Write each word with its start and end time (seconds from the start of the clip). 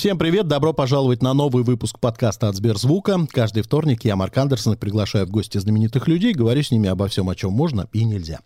Всем 0.00 0.16
привет, 0.16 0.48
добро 0.48 0.72
пожаловать 0.72 1.20
на 1.20 1.34
новый 1.34 1.62
выпуск 1.62 2.00
подкаста 2.00 2.48
от 2.48 2.56
Сберзвука. 2.56 3.26
Каждый 3.30 3.62
вторник 3.62 4.02
я, 4.06 4.16
Марк 4.16 4.34
Андерсон, 4.38 4.78
приглашаю 4.78 5.26
в 5.26 5.30
гости 5.30 5.58
знаменитых 5.58 6.08
людей, 6.08 6.32
говорю 6.32 6.62
с 6.62 6.70
ними 6.70 6.88
обо 6.88 7.06
всем, 7.06 7.28
о 7.28 7.34
чем 7.34 7.52
можно 7.52 7.86
и 7.92 8.04
нельзя. 8.04 8.40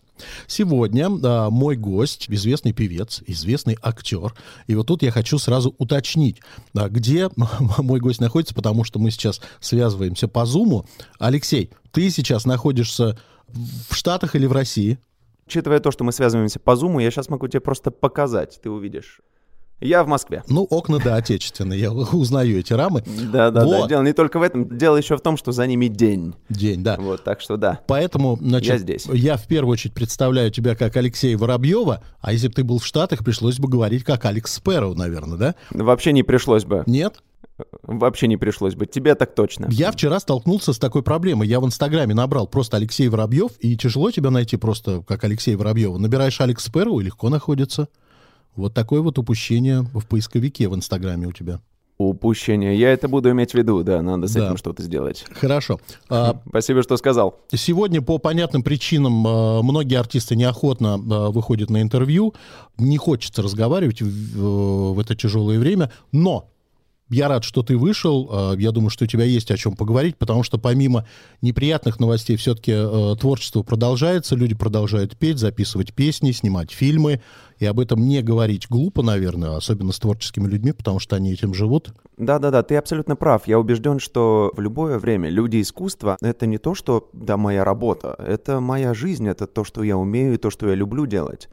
Сегодня 0.49 1.07
э, 1.07 1.51
мой 1.51 1.77
гость, 1.77 2.27
известный 2.29 2.73
певец, 2.73 3.23
известный 3.29 3.79
актер. 3.81 4.35
И 4.67 4.75
вот 4.75 4.89
тут 4.89 5.05
я 5.05 5.13
хочу 5.13 5.39
сразу 5.39 5.73
уточнить, 5.79 6.41
э, 6.75 6.89
где 6.89 7.31
мой 7.79 8.01
гость 8.01 8.21
находится, 8.21 8.57
потому 8.57 8.83
что 8.83 8.99
мы 8.99 9.13
сейчас 9.13 9.41
связываемся 9.61 10.27
по 10.27 10.47
Зуму. 10.47 10.87
Алексей, 11.21 11.71
ты 11.93 12.11
сейчас 12.11 12.47
находишься 12.47 13.17
в 13.47 13.95
Штатах 13.95 14.35
или 14.35 14.47
в 14.47 14.53
России? 14.53 14.99
Учитывая 15.47 15.79
то, 15.79 15.93
что 15.93 16.03
мы 16.03 16.11
связываемся 16.11 16.59
по 16.59 16.75
Зуму, 16.75 16.99
я 16.99 17.13
сейчас 17.13 17.29
могу 17.29 17.47
тебе 17.47 17.61
просто 17.61 17.93
показать, 17.93 18.59
ты 18.61 18.71
увидишь. 18.71 19.21
Я 19.81 20.03
в 20.05 20.09
Москве. 20.09 20.43
Ну, 20.49 20.67
окна, 20.71 20.99
да, 20.99 21.17
отечественные. 21.17 21.81
Я 21.81 21.93
узнаю 22.13 22.59
эти 22.59 22.73
рамы. 22.73 23.03
Да, 23.33 23.51
да, 23.51 23.65
вот. 23.65 23.83
да. 23.83 23.89
Дело 23.89 24.03
не 24.03 24.13
только 24.13 24.39
в 24.39 24.43
этом. 24.43 24.77
Дело 24.79 24.97
еще 24.97 25.17
в 25.17 25.21
том, 25.21 25.37
что 25.37 25.53
за 25.53 25.67
ними 25.67 25.89
день. 25.89 26.35
День, 26.49 26.83
да. 26.83 26.97
Вот, 26.99 27.25
так 27.25 27.41
что 27.41 27.57
да. 27.57 27.81
Поэтому, 27.87 28.39
значит, 28.41 28.69
я 28.69 28.79
здесь. 28.79 29.07
Я 29.07 29.37
в 29.37 29.47
первую 29.47 29.73
очередь 29.73 29.95
представляю 29.95 30.51
тебя 30.51 30.75
как 30.75 30.97
Алексей 30.97 31.35
Воробьева, 31.37 32.03
а 32.21 32.33
если 32.33 32.49
бы 32.49 32.55
ты 32.55 32.65
был 32.65 32.79
в 32.79 32.87
Штатах, 32.87 33.25
пришлось 33.25 33.59
бы 33.59 33.69
говорить 33.69 34.05
как 34.05 34.25
Алекс 34.25 34.55
Спэроу, 34.55 34.95
наверное, 34.95 35.39
да? 35.39 35.55
Вообще 35.71 36.13
не 36.13 36.23
пришлось 36.23 36.65
бы. 36.65 36.83
Нет? 36.87 37.23
Вообще 37.83 38.27
не 38.27 38.37
пришлось 38.37 38.75
бы. 38.75 38.87
Тебе 38.87 39.15
так 39.15 39.35
точно. 39.35 39.67
Я 39.71 39.93
вчера 39.93 40.19
столкнулся 40.19 40.73
с 40.73 40.79
такой 40.79 41.03
проблемой. 41.03 41.47
Я 41.47 41.61
в 41.61 41.67
Инстаграме 41.67 42.15
набрал 42.15 42.47
просто 42.49 42.77
Алексей 42.77 43.09
Воробьев, 43.09 43.53
и 43.61 43.77
тяжело 43.77 44.11
тебя 44.11 44.31
найти 44.31 44.57
просто 44.57 45.03
как 45.07 45.23
Алексей 45.25 45.55
Воробьева. 45.55 45.99
Набираешь 45.99 46.41
Алекс 46.41 46.65
Спэроу, 46.65 47.01
и 47.01 47.05
легко 47.05 47.29
находится. 47.29 47.89
Вот 48.57 48.75
такое 48.75 49.01
вот 49.01 49.19
упущение 49.19 49.83
в 49.83 50.07
поисковике 50.07 50.69
в 50.69 50.75
Инстаграме 50.75 51.27
у 51.27 51.33
тебя. 51.33 51.61
Упущение. 51.97 52.77
Я 52.77 52.93
это 52.93 53.07
буду 53.07 53.31
иметь 53.31 53.53
в 53.53 53.55
виду, 53.55 53.85
да, 53.85 54.03
надо 54.03 54.27
с 54.27 54.33
да. 54.33 54.47
этим 54.47 54.57
что-то 54.57 54.83
сделать. 54.83 55.25
Хорошо. 55.33 55.81
А, 56.09 56.41
Спасибо, 56.49 56.83
что 56.83 56.97
сказал. 56.97 57.41
Сегодня 57.53 58.03
по 58.03 58.19
понятным 58.19 58.63
причинам 58.63 59.27
а, 59.27 59.63
многие 59.63 59.99
артисты 59.99 60.37
неохотно 60.37 60.95
а, 60.95 61.31
выходят 61.31 61.71
на 61.71 61.81
интервью, 61.81 62.35
не 62.79 62.99
хочется 62.99 63.43
разговаривать 63.43 64.03
в, 64.03 64.95
в 64.95 64.99
это 64.99 65.15
тяжелое 65.17 65.59
время, 65.59 65.91
но 66.13 66.51
я 67.11 67.29
рад, 67.29 67.45
что 67.45 67.63
ты 67.63 67.77
вышел. 67.77 68.29
А, 68.31 68.55
я 68.55 68.71
думаю, 68.71 68.91
что 68.91 69.05
у 69.05 69.09
тебя 69.09 69.25
есть 69.25 69.51
о 69.51 69.57
чем 69.57 69.77
поговорить, 69.77 70.17
потому 70.17 70.43
что 70.43 70.59
помимо 70.59 71.07
неприятных 71.43 72.01
новостей 72.01 72.37
все-таки 72.37 72.73
э, 72.75 73.17
творчество 73.21 73.63
продолжается, 73.63 74.35
люди 74.35 74.55
продолжают 74.55 75.17
петь, 75.17 75.39
записывать 75.39 75.93
песни, 75.95 76.33
снимать 76.33 76.71
фильмы. 76.71 77.21
И 77.59 77.67
об 77.67 77.79
этом 77.79 78.07
не 78.07 78.21
говорить 78.21 78.67
глупо, 78.69 79.03
наверное, 79.03 79.57
особенно 79.57 79.93
с 79.93 79.99
творческими 79.99 80.49
людьми, 80.49 80.73
потому 80.73 80.99
что 80.99 81.17
они 81.17 81.33
этим 81.33 81.55
живут. 81.55 81.93
Да-да-да, 82.17 82.63
ты 82.63 82.77
абсолютно 82.77 83.17
прав. 83.17 83.47
Я 83.47 83.59
убежден, 83.59 84.01
что 84.01 84.53
в 84.57 84.61
любое 84.61 84.99
время 84.99 85.29
люди 85.29 85.61
искусства— 85.61 86.17
это 86.21 86.47
не 86.47 86.59
то, 86.59 86.75
что, 86.75 87.09
да, 87.13 87.37
моя 87.37 87.65
работа, 87.65 88.17
это 88.19 88.61
моя 88.61 88.93
жизнь, 88.93 89.29
это 89.29 89.47
то, 89.47 89.63
что 89.63 89.83
я 89.83 89.97
умею 89.97 90.35
и 90.35 90.39
то, 90.39 90.51
что 90.51 90.69
я 90.69 90.75
люблю 90.75 91.07
делать. 91.07 91.49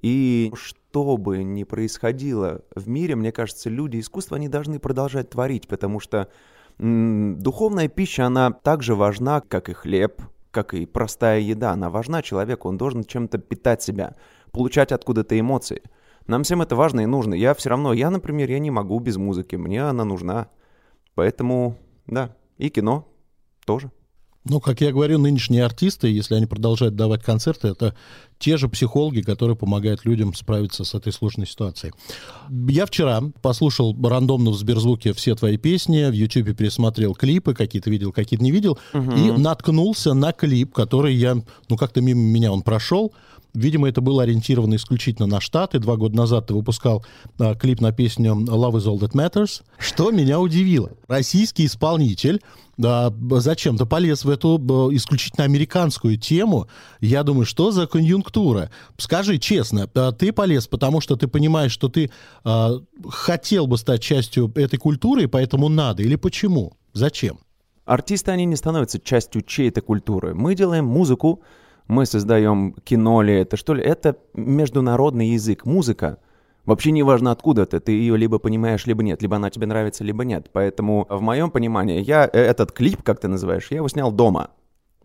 И 0.00 0.52
что 0.54 1.16
бы 1.16 1.42
ни 1.42 1.64
происходило 1.64 2.62
в 2.74 2.88
мире, 2.88 3.16
мне 3.16 3.32
кажется, 3.32 3.70
люди 3.70 4.00
искусства, 4.00 4.36
они 4.36 4.48
должны 4.48 4.78
продолжать 4.78 5.30
творить, 5.30 5.68
потому 5.68 6.00
что 6.00 6.28
м- 6.78 7.38
духовная 7.38 7.88
пища, 7.88 8.26
она 8.26 8.50
так 8.50 8.82
же 8.82 8.94
важна, 8.94 9.40
как 9.40 9.68
и 9.68 9.74
хлеб, 9.74 10.22
как 10.50 10.74
и 10.74 10.86
простая 10.86 11.40
еда. 11.40 11.72
Она 11.72 11.90
важна 11.90 12.22
человеку, 12.22 12.68
он 12.68 12.78
должен 12.78 13.04
чем-то 13.04 13.38
питать 13.38 13.82
себя, 13.82 14.16
получать 14.50 14.92
откуда-то 14.92 15.38
эмоции. 15.38 15.82
Нам 16.26 16.44
всем 16.44 16.62
это 16.62 16.76
важно 16.76 17.00
и 17.00 17.06
нужно. 17.06 17.34
Я 17.34 17.54
все 17.54 17.70
равно, 17.70 17.92
я, 17.92 18.10
например, 18.10 18.50
я 18.50 18.58
не 18.58 18.70
могу 18.70 18.98
без 19.00 19.16
музыки, 19.16 19.56
мне 19.56 19.82
она 19.82 20.04
нужна. 20.04 20.48
Поэтому, 21.14 21.78
да, 22.06 22.34
и 22.58 22.70
кино 22.70 23.08
тоже. 23.66 23.90
Ну, 24.44 24.60
как 24.60 24.80
я 24.80 24.90
говорю, 24.90 25.18
нынешние 25.18 25.64
артисты, 25.64 26.08
если 26.08 26.34
они 26.34 26.46
продолжают 26.46 26.96
давать 26.96 27.22
концерты, 27.22 27.68
это 27.68 27.94
те 28.40 28.56
же 28.56 28.68
психологи, 28.68 29.20
которые 29.20 29.56
помогают 29.56 30.04
людям 30.04 30.34
справиться 30.34 30.82
с 30.82 30.94
этой 30.94 31.12
сложной 31.12 31.46
ситуацией. 31.46 31.92
Я 32.50 32.86
вчера 32.86 33.22
послушал 33.40 33.96
рандомно 34.02 34.50
в 34.50 34.56
Сберзвуке 34.56 35.12
все 35.12 35.36
твои 35.36 35.58
песни, 35.58 36.10
в 36.10 36.12
Ютубе 36.12 36.54
пересмотрел 36.54 37.14
клипы, 37.14 37.54
какие-то 37.54 37.88
видел, 37.88 38.10
какие-то 38.10 38.42
не 38.42 38.50
видел, 38.50 38.78
угу. 38.92 39.12
и 39.12 39.30
наткнулся 39.30 40.12
на 40.12 40.32
клип, 40.32 40.72
который 40.72 41.14
я, 41.14 41.36
ну, 41.68 41.76
как-то 41.76 42.00
мимо 42.00 42.20
меня 42.20 42.52
он 42.52 42.62
прошел, 42.62 43.12
Видимо, 43.54 43.88
это 43.88 44.00
было 44.00 44.22
ориентировано 44.22 44.76
исключительно 44.76 45.26
на 45.26 45.40
Штаты. 45.40 45.78
Два 45.78 45.96
года 45.96 46.16
назад 46.16 46.46
ты 46.46 46.54
выпускал 46.54 47.04
а, 47.38 47.54
клип 47.54 47.80
на 47.80 47.92
песню 47.92 48.32
«Love 48.32 48.76
is 48.76 48.86
all 48.86 48.98
that 48.98 49.12
matters», 49.12 49.62
что 49.78 50.10
меня 50.10 50.40
удивило. 50.40 50.92
Российский 51.06 51.66
исполнитель 51.66 52.40
да, 52.78 53.12
зачем-то 53.30 53.84
полез 53.86 54.24
в 54.24 54.30
эту 54.30 54.56
исключительно 54.94 55.44
американскую 55.44 56.16
тему. 56.16 56.68
Я 57.00 57.22
думаю, 57.22 57.44
что 57.44 57.70
за 57.70 57.86
конъюнктура? 57.86 58.70
Скажи 58.96 59.38
честно, 59.38 59.88
а 59.94 60.12
ты 60.12 60.32
полез, 60.32 60.66
потому 60.66 61.00
что 61.00 61.16
ты 61.16 61.28
понимаешь, 61.28 61.72
что 61.72 61.88
ты 61.88 62.10
э, 62.44 62.70
хотел 63.10 63.66
бы 63.66 63.76
стать 63.76 64.02
частью 64.02 64.50
этой 64.54 64.78
культуры, 64.78 65.24
и 65.24 65.26
поэтому 65.26 65.68
надо, 65.68 66.02
или 66.02 66.16
почему? 66.16 66.72
Зачем? 66.94 67.38
Артисты, 67.84 68.30
они 68.30 68.46
не 68.46 68.56
становятся 68.56 68.98
частью 69.00 69.42
чьей-то 69.42 69.80
культуры. 69.82 70.34
Мы 70.34 70.54
делаем 70.54 70.86
музыку, 70.86 71.42
мы 71.88 72.06
создаем 72.06 72.74
кино 72.84 73.22
ли 73.22 73.34
это, 73.34 73.56
что 73.56 73.74
ли. 73.74 73.82
Это 73.82 74.16
международный 74.34 75.28
язык. 75.28 75.64
Музыка— 75.66 76.18
Вообще 76.64 76.92
не 76.92 77.02
важно 77.02 77.32
откуда 77.32 77.66
ты, 77.66 77.80
ты 77.80 77.92
ее 77.92 78.16
либо 78.16 78.38
понимаешь, 78.38 78.86
либо 78.86 79.02
нет, 79.02 79.20
либо 79.20 79.36
она 79.36 79.50
тебе 79.50 79.66
нравится, 79.66 80.04
либо 80.04 80.24
нет. 80.24 80.48
Поэтому 80.52 81.06
в 81.08 81.20
моем 81.20 81.50
понимании 81.50 82.00
я 82.00 82.28
э, 82.32 82.38
этот 82.38 82.70
клип, 82.70 83.02
как 83.02 83.18
ты 83.18 83.26
называешь, 83.26 83.66
я 83.70 83.78
его 83.78 83.88
снял 83.88 84.12
дома. 84.12 84.50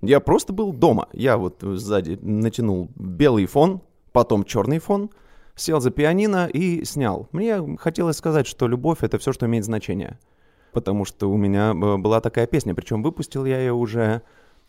Я 0.01 0.19
просто 0.19 0.53
был 0.53 0.71
дома. 0.71 1.07
Я 1.13 1.37
вот 1.37 1.63
сзади 1.63 2.19
натянул 2.21 2.91
белый 2.95 3.47
фон, 3.47 3.81
потом 4.11 4.43
черный 4.43 4.77
фон, 4.77 5.09
сел 5.55 5.81
за 5.81 5.89
пианино 5.89 6.47
и 6.47 6.85
снял. 6.85 7.27
Мне 7.31 7.77
хотелось 7.77 8.17
сказать, 8.17 8.45
что 8.45 8.67
любовь— 8.67 8.99
это 9.01 9.17
все, 9.17 9.33
что 9.33 9.47
имеет 9.47 9.65
значение. 9.65 10.19
Потому 10.73 11.05
что 11.05 11.31
у 11.31 11.37
меня 11.37 11.71
э, 11.71 11.97
была 11.97 12.21
такая 12.21 12.45
песня, 12.45 12.75
причем 12.75 13.01
выпустил 13.01 13.45
я 13.45 13.57
ее 13.57 13.73
уже 13.73 14.21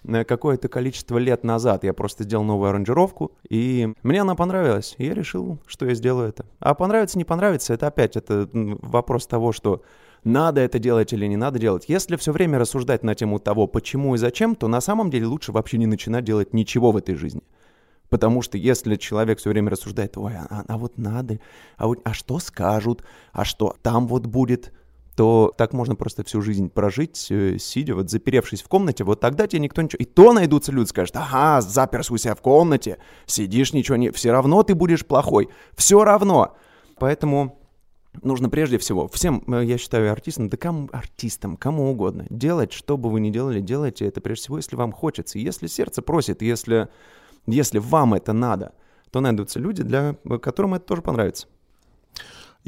какое-то 0.05 0.69
количество 0.69 1.19
лет 1.19 1.45
назад. 1.45 1.85
Я 1.85 1.93
просто 1.93 2.25
сделал 2.25 2.45
новую 2.45 2.71
аранжировку, 2.71 3.33
и 3.49 3.93
мне 4.03 4.23
она 4.23 4.35
понравилась. 4.35 4.95
И 4.99 5.07
я 5.07 5.15
решил, 5.15 5.59
что 5.67 5.87
я 5.87 5.95
сделаю 5.95 6.29
это. 6.29 6.47
А 6.61 6.75
понравится, 6.75 7.19
не 7.19 7.25
понравится, 7.25 7.75
это 7.75 7.87
опять 7.89 8.17
это 8.17 8.49
вопрос 8.53 9.27
того, 9.27 9.53
что 9.53 9.83
надо 10.25 10.61
это 10.61 10.79
делать 10.79 11.13
или 11.13 11.27
не 11.27 11.37
надо 11.37 11.59
делать. 11.59 11.85
Если 11.89 12.17
все 12.17 12.33
время 12.33 12.59
рассуждать 12.59 13.03
на 13.03 13.15
тему 13.15 13.39
того, 13.39 13.67
почему 13.67 14.15
и 14.15 14.19
зачем, 14.19 14.55
то 14.55 14.69
на 14.69 14.81
самом 14.81 15.11
деле 15.11 15.27
лучше 15.27 15.53
вообще 15.53 15.79
не 15.79 15.87
начинать 15.87 16.25
делать 16.25 16.53
ничего 16.53 16.91
в 16.91 16.97
этой 16.97 17.15
жизни. 17.15 17.43
Потому 18.09 18.41
что 18.41 18.57
если 18.57 18.97
человек 18.97 19.39
все 19.39 19.51
время 19.51 19.71
рассуждает, 19.71 20.17
ой, 20.17 20.33
а, 20.35 20.65
а 20.67 20.79
вот 20.79 20.97
надо, 20.97 21.41
а, 21.77 21.87
вот, 21.87 22.01
а 22.05 22.15
что 22.15 22.39
скажут, 22.39 23.05
а 23.33 23.45
что 23.45 23.77
там 23.83 24.07
вот 24.07 24.27
будет, 24.27 24.73
то 25.19 25.53
так 25.59 25.73
можно 25.73 25.97
просто 25.97 26.23
всю 26.23 26.41
жизнь 26.41 26.71
прожить, 26.71 27.27
э, 27.31 27.59
сидя, 27.59 27.97
вот 27.97 28.09
заперевшись 28.09 28.63
в 28.63 28.69
комнате, 28.69 29.03
вот 29.03 29.19
тогда 29.19 29.49
тебе 29.49 29.59
никто 29.59 29.83
ничего... 29.83 29.99
И 29.99 30.05
то 30.05 30.33
найдутся 30.33 30.71
люди, 30.71 30.87
скажут, 30.87 31.17
ага, 31.17 31.61
заперся 31.61 32.15
у 32.15 32.17
себя 32.17 32.37
в 32.37 32.41
комнате, 32.41 32.99
сидишь, 33.27 33.73
ничего 33.73 33.97
не... 33.97 34.13
Все 34.13 34.31
равно 34.31 34.63
ты 34.63 34.77
будешь 34.77 35.05
плохой, 35.05 35.49
все 35.77 36.05
равно. 36.05 36.57
Поэтому 37.01 37.59
нужно 38.23 38.49
прежде 38.49 38.79
всего 38.79 39.09
всем, 39.09 39.43
э, 39.49 39.65
я 39.65 39.77
считаю, 39.77 40.13
артистам, 40.13 40.51
да 40.51 40.57
кому 40.57 40.89
артистам, 40.93 41.57
кому 41.57 41.91
угодно, 41.91 42.25
делать, 42.31 42.73
что 42.73 42.97
бы 42.97 43.11
вы 43.11 43.19
ни 43.19 43.31
делали, 43.31 43.61
делайте 43.61 44.07
это 44.07 44.21
прежде 44.21 44.43
всего, 44.43 44.59
если 44.59 44.77
вам 44.77 44.93
хочется. 44.93 45.41
Если 45.41 45.67
сердце 45.67 46.01
просит, 46.01 46.43
если, 46.43 46.91
если 47.49 47.79
вам 47.81 48.15
это 48.15 48.33
надо, 48.33 48.73
то 49.11 49.19
найдутся 49.19 49.59
люди, 49.59 49.83
для 49.83 50.15
которым 50.41 50.75
это 50.75 50.85
тоже 50.85 51.03
понравится. 51.03 51.49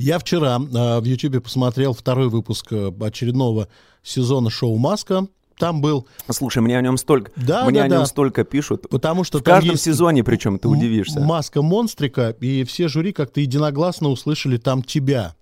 Я 0.01 0.19
вчера 0.19 0.57
э, 0.59 1.01
в 1.01 1.05
YouTube 1.05 1.43
посмотрел 1.43 1.93
второй 1.93 2.29
выпуск 2.29 2.73
э, 2.73 2.91
очередного 3.01 3.69
сезона 4.03 4.51
шоу 4.51 4.77
«Маска». 4.79 5.27
Там 5.59 5.83
был... 5.83 6.07
Слушай, 6.31 6.63
мне 6.63 6.79
о 6.79 6.81
нем 6.81 6.97
столько, 6.97 7.31
да, 7.37 7.67
мне 7.67 7.81
да, 7.81 7.85
о 7.85 7.89
нем 7.89 7.99
да. 7.99 8.07
столько 8.07 8.45
пишут. 8.45 8.89
Потому 8.89 9.25
что 9.25 9.41
в 9.41 9.43
каждом 9.43 9.77
сезоне, 9.77 10.25
причем 10.25 10.59
ты 10.59 10.69
удивишься. 10.69 11.21
Маска 11.21 11.61
монстрика, 11.61 12.31
и 12.41 12.65
все 12.65 12.89
жюри 12.89 13.13
как-то 13.13 13.43
единогласно 13.43 14.09
услышали 14.09 14.57
там 14.57 14.83
тебя. 14.83 15.35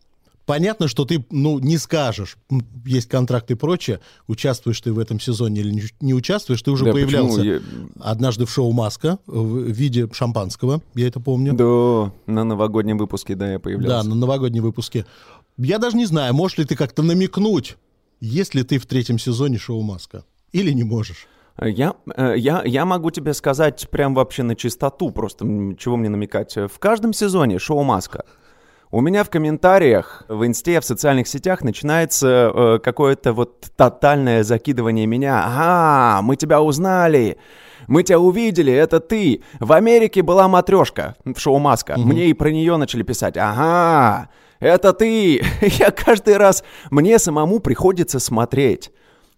Понятно, 0.48 0.88
что 0.88 1.04
ты, 1.04 1.26
ну, 1.30 1.58
не 1.58 1.76
скажешь, 1.76 2.38
есть 2.86 3.06
контракт 3.06 3.50
и 3.50 3.54
прочее, 3.54 4.00
участвуешь 4.28 4.80
ты 4.80 4.94
в 4.94 4.98
этом 4.98 5.20
сезоне 5.20 5.60
или 5.60 5.82
не 6.00 6.14
участвуешь, 6.14 6.62
ты 6.62 6.70
уже 6.70 6.86
да, 6.86 6.92
появлялся 6.92 7.42
я... 7.42 7.60
однажды 8.00 8.46
в 8.46 8.50
шоу 8.50 8.72
«Маска» 8.72 9.18
в 9.26 9.58
виде 9.58 10.08
шампанского, 10.10 10.80
я 10.94 11.06
это 11.06 11.20
помню. 11.20 11.52
Да, 11.52 12.14
на 12.32 12.44
новогоднем 12.44 12.96
выпуске, 12.96 13.34
да, 13.34 13.52
я 13.52 13.58
появлялся. 13.58 14.04
Да, 14.04 14.08
на 14.08 14.14
новогоднем 14.14 14.62
выпуске. 14.62 15.04
Я 15.58 15.76
даже 15.76 15.98
не 15.98 16.06
знаю, 16.06 16.32
можешь 16.32 16.56
ли 16.56 16.64
ты 16.64 16.76
как-то 16.76 17.02
намекнуть, 17.02 17.76
есть 18.20 18.54
ли 18.54 18.62
ты 18.62 18.78
в 18.78 18.86
третьем 18.86 19.18
сезоне 19.18 19.58
шоу 19.58 19.82
«Маска» 19.82 20.24
или 20.52 20.72
не 20.72 20.82
можешь? 20.82 21.28
Я, 21.60 21.92
э, 22.16 22.36
я, 22.38 22.62
я 22.64 22.86
могу 22.86 23.10
тебе 23.10 23.34
сказать 23.34 23.86
прям 23.90 24.14
вообще 24.14 24.44
на 24.44 24.56
чистоту, 24.56 25.10
просто 25.10 25.44
чего 25.78 25.98
мне 25.98 26.08
намекать. 26.08 26.56
В 26.56 26.78
каждом 26.78 27.12
сезоне 27.12 27.58
шоу 27.58 27.82
«Маска» 27.82 28.24
У 28.90 29.02
меня 29.02 29.22
в 29.22 29.28
комментариях 29.28 30.24
в 30.28 30.46
инсте, 30.46 30.80
в 30.80 30.84
социальных 30.84 31.28
сетях 31.28 31.62
начинается 31.62 32.50
э, 32.54 32.78
какое-то 32.82 33.34
вот 33.34 33.66
тотальное 33.76 34.42
закидывание 34.42 35.04
меня. 35.04 35.44
Ага, 35.44 36.22
мы 36.22 36.36
тебя 36.36 36.62
узнали. 36.62 37.36
Мы 37.86 38.02
тебя 38.02 38.18
увидели, 38.18 38.72
это 38.72 39.00
ты. 39.00 39.42
В 39.60 39.74
Америке 39.74 40.22
была 40.22 40.48
матрешка 40.48 41.16
в 41.22 41.38
шоу 41.38 41.58
Маска. 41.58 41.96
Угу. 41.98 42.00
Мне 42.00 42.26
и 42.28 42.32
про 42.32 42.50
нее 42.50 42.78
начали 42.78 43.02
писать. 43.02 43.36
Ага, 43.36 44.30
это 44.58 44.94
ты. 44.94 45.42
Я 45.60 45.90
каждый 45.90 46.38
раз, 46.38 46.64
мне 46.90 47.18
самому 47.18 47.60
приходится 47.60 48.18
смотреть. 48.18 48.90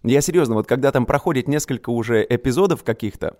Я 0.03 0.21
серьезно, 0.21 0.55
вот 0.55 0.65
когда 0.65 0.93
там 0.93 1.05
проходит 1.05 1.49
несколько 1.49 1.89
уже 1.89 2.25
эпизодов 2.27 2.83
каких-то, 2.83 3.35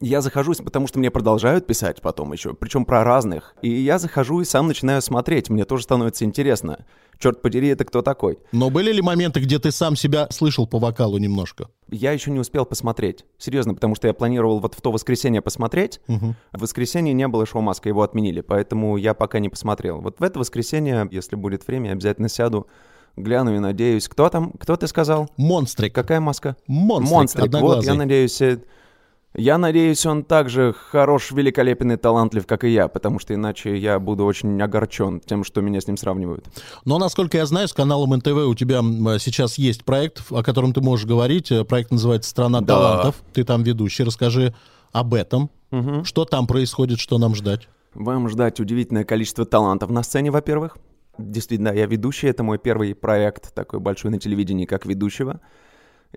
я 0.00 0.20
захожусь, 0.20 0.58
потому 0.58 0.86
что 0.86 0.98
мне 0.98 1.10
продолжают 1.10 1.66
писать 1.66 2.00
потом 2.02 2.32
еще, 2.32 2.54
причем 2.54 2.84
про 2.84 3.04
разных. 3.04 3.54
И 3.62 3.70
я 3.70 3.98
захожу 3.98 4.40
и 4.40 4.44
сам 4.44 4.66
начинаю 4.68 5.02
смотреть, 5.02 5.50
мне 5.50 5.64
тоже 5.64 5.84
становится 5.84 6.24
интересно. 6.24 6.84
Черт 7.18 7.42
подери, 7.42 7.68
это 7.68 7.84
кто 7.84 8.00
такой? 8.00 8.38
Но 8.52 8.70
были 8.70 8.92
ли 8.92 9.02
моменты, 9.02 9.40
где 9.40 9.58
ты 9.58 9.72
сам 9.72 9.96
себя 9.96 10.28
слышал 10.30 10.68
по 10.68 10.78
вокалу 10.78 11.18
немножко? 11.18 11.66
Я 11.90 12.12
еще 12.12 12.30
не 12.30 12.38
успел 12.38 12.64
посмотреть. 12.64 13.24
Серьезно, 13.38 13.74
потому 13.74 13.96
что 13.96 14.06
я 14.06 14.14
планировал 14.14 14.60
вот 14.60 14.74
в 14.74 14.80
то 14.80 14.92
воскресенье 14.92 15.42
посмотреть. 15.42 16.00
Угу. 16.06 16.34
В 16.52 16.60
воскресенье 16.60 17.12
не 17.12 17.26
было 17.26 17.44
шоу 17.44 17.60
Маска, 17.60 17.88
его 17.88 18.02
отменили, 18.02 18.40
поэтому 18.40 18.96
я 18.96 19.14
пока 19.14 19.40
не 19.40 19.48
посмотрел. 19.48 20.00
Вот 20.00 20.20
в 20.20 20.22
это 20.22 20.38
воскресенье, 20.38 21.08
если 21.10 21.34
будет 21.34 21.66
время, 21.66 21.90
обязательно 21.90 22.28
сяду 22.28 22.68
гляну 23.16 23.56
и 23.56 23.58
надеюсь. 23.58 24.08
Кто 24.08 24.28
там? 24.28 24.52
Кто 24.52 24.76
ты 24.76 24.86
сказал? 24.86 25.28
Монстрик. 25.36 25.92
Какая 25.92 26.20
маска? 26.20 26.56
Монстрик. 26.68 27.12
Монстрик. 27.12 27.60
Вот, 27.60 27.84
я 27.84 27.94
надеюсь, 27.94 28.40
э, 28.40 28.60
я 29.38 29.56
надеюсь, 29.56 30.04
он 30.04 30.24
также 30.24 30.74
хорош, 30.90 31.30
великолепен 31.30 31.92
и 31.92 31.96
талантлив, 31.96 32.46
как 32.46 32.64
и 32.64 32.70
я, 32.70 32.88
потому 32.88 33.18
что 33.18 33.34
иначе 33.34 33.76
я 33.76 33.98
буду 33.98 34.24
очень 34.24 34.60
огорчен 34.60 35.20
тем, 35.20 35.44
что 35.44 35.60
меня 35.60 35.80
с 35.80 35.86
ним 35.86 35.96
сравнивают. 35.96 36.46
Но, 36.84 36.98
насколько 36.98 37.38
я 37.38 37.46
знаю, 37.46 37.68
с 37.68 37.72
каналом 37.72 38.16
НТВ 38.16 38.28
у 38.28 38.54
тебя 38.54 38.80
сейчас 39.18 39.56
есть 39.58 39.84
проект, 39.84 40.22
о 40.30 40.42
котором 40.42 40.72
ты 40.72 40.80
можешь 40.80 41.06
говорить. 41.06 41.52
Э, 41.52 41.64
проект 41.64 41.90
называется 41.92 42.30
«Страна 42.30 42.60
да. 42.60 42.66
талантов». 42.66 43.22
Ты 43.32 43.44
там 43.44 43.62
ведущий. 43.62 44.02
Расскажи 44.02 44.54
об 44.92 45.14
этом. 45.14 45.50
Угу. 45.70 46.04
Что 46.04 46.24
там 46.24 46.46
происходит, 46.46 46.98
что 46.98 47.18
нам 47.18 47.34
ждать? 47.34 47.68
Вам 47.94 48.28
ждать 48.28 48.60
удивительное 48.60 49.04
количество 49.04 49.44
талантов 49.44 49.90
на 49.90 50.02
сцене, 50.02 50.30
во-первых. 50.30 50.76
Действительно, 51.16 51.70
я 51.70 51.86
ведущий. 51.86 52.28
Это 52.28 52.42
мой 52.42 52.58
первый 52.58 52.94
проект 52.94 53.54
такой 53.54 53.80
большой 53.80 54.10
на 54.10 54.18
телевидении, 54.18 54.66
как 54.66 54.86
ведущего. 54.86 55.40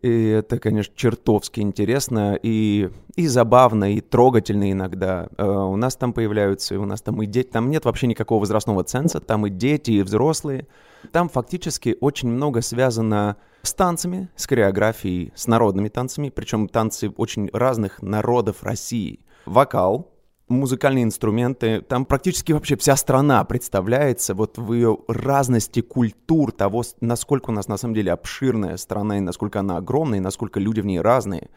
И 0.01 0.27
это, 0.27 0.57
конечно, 0.57 0.93
чертовски 0.95 1.59
интересно 1.59 2.39
и, 2.41 2.89
и 3.15 3.27
забавно, 3.27 3.93
и 3.93 4.01
трогательно 4.01 4.71
иногда. 4.71 5.27
Uh, 5.37 5.71
у 5.71 5.75
нас 5.75 5.95
там 5.95 6.13
появляются, 6.13 6.79
у 6.79 6.85
нас 6.85 7.01
там 7.01 7.21
и 7.21 7.25
дети, 7.25 7.49
там 7.49 7.69
нет 7.69 7.85
вообще 7.85 8.07
никакого 8.07 8.39
возрастного 8.39 8.83
ценза, 8.83 9.19
там 9.19 9.45
и 9.45 9.49
дети, 9.49 9.91
и 9.91 10.01
взрослые. 10.01 10.67
Там 11.11 11.29
фактически 11.29 11.97
очень 11.99 12.29
много 12.29 12.61
связано 12.61 13.35
с 13.63 13.73
танцами, 13.73 14.29
с 14.35 14.47
хореографией, 14.47 15.33
с 15.35 15.47
народными 15.47 15.89
танцами, 15.89 16.29
причем 16.29 16.67
танцы 16.67 17.09
очень 17.09 17.49
разных 17.51 18.01
народов 18.01 18.63
России. 18.63 19.19
Вокал, 19.45 20.10
музыкальные 20.51 21.03
инструменты, 21.03 21.81
там 21.81 22.05
практически 22.05 22.51
вообще 22.51 22.75
вся 22.77 22.95
страна 22.95 23.43
представляется 23.43 24.33
вот 24.33 24.57
в 24.57 24.73
ее 24.73 24.97
разности 25.07 25.81
культур, 25.81 26.51
того, 26.51 26.83
насколько 26.99 27.49
у 27.49 27.53
нас 27.53 27.67
на 27.67 27.77
самом 27.77 27.95
деле 27.95 28.11
обширная 28.11 28.77
страна, 28.77 29.17
и 29.17 29.21
насколько 29.21 29.59
она 29.59 29.77
огромная, 29.77 30.19
и 30.19 30.21
насколько 30.21 30.59
люди 30.59 30.81
в 30.81 30.85
ней 30.85 30.99
разные, 30.99 31.49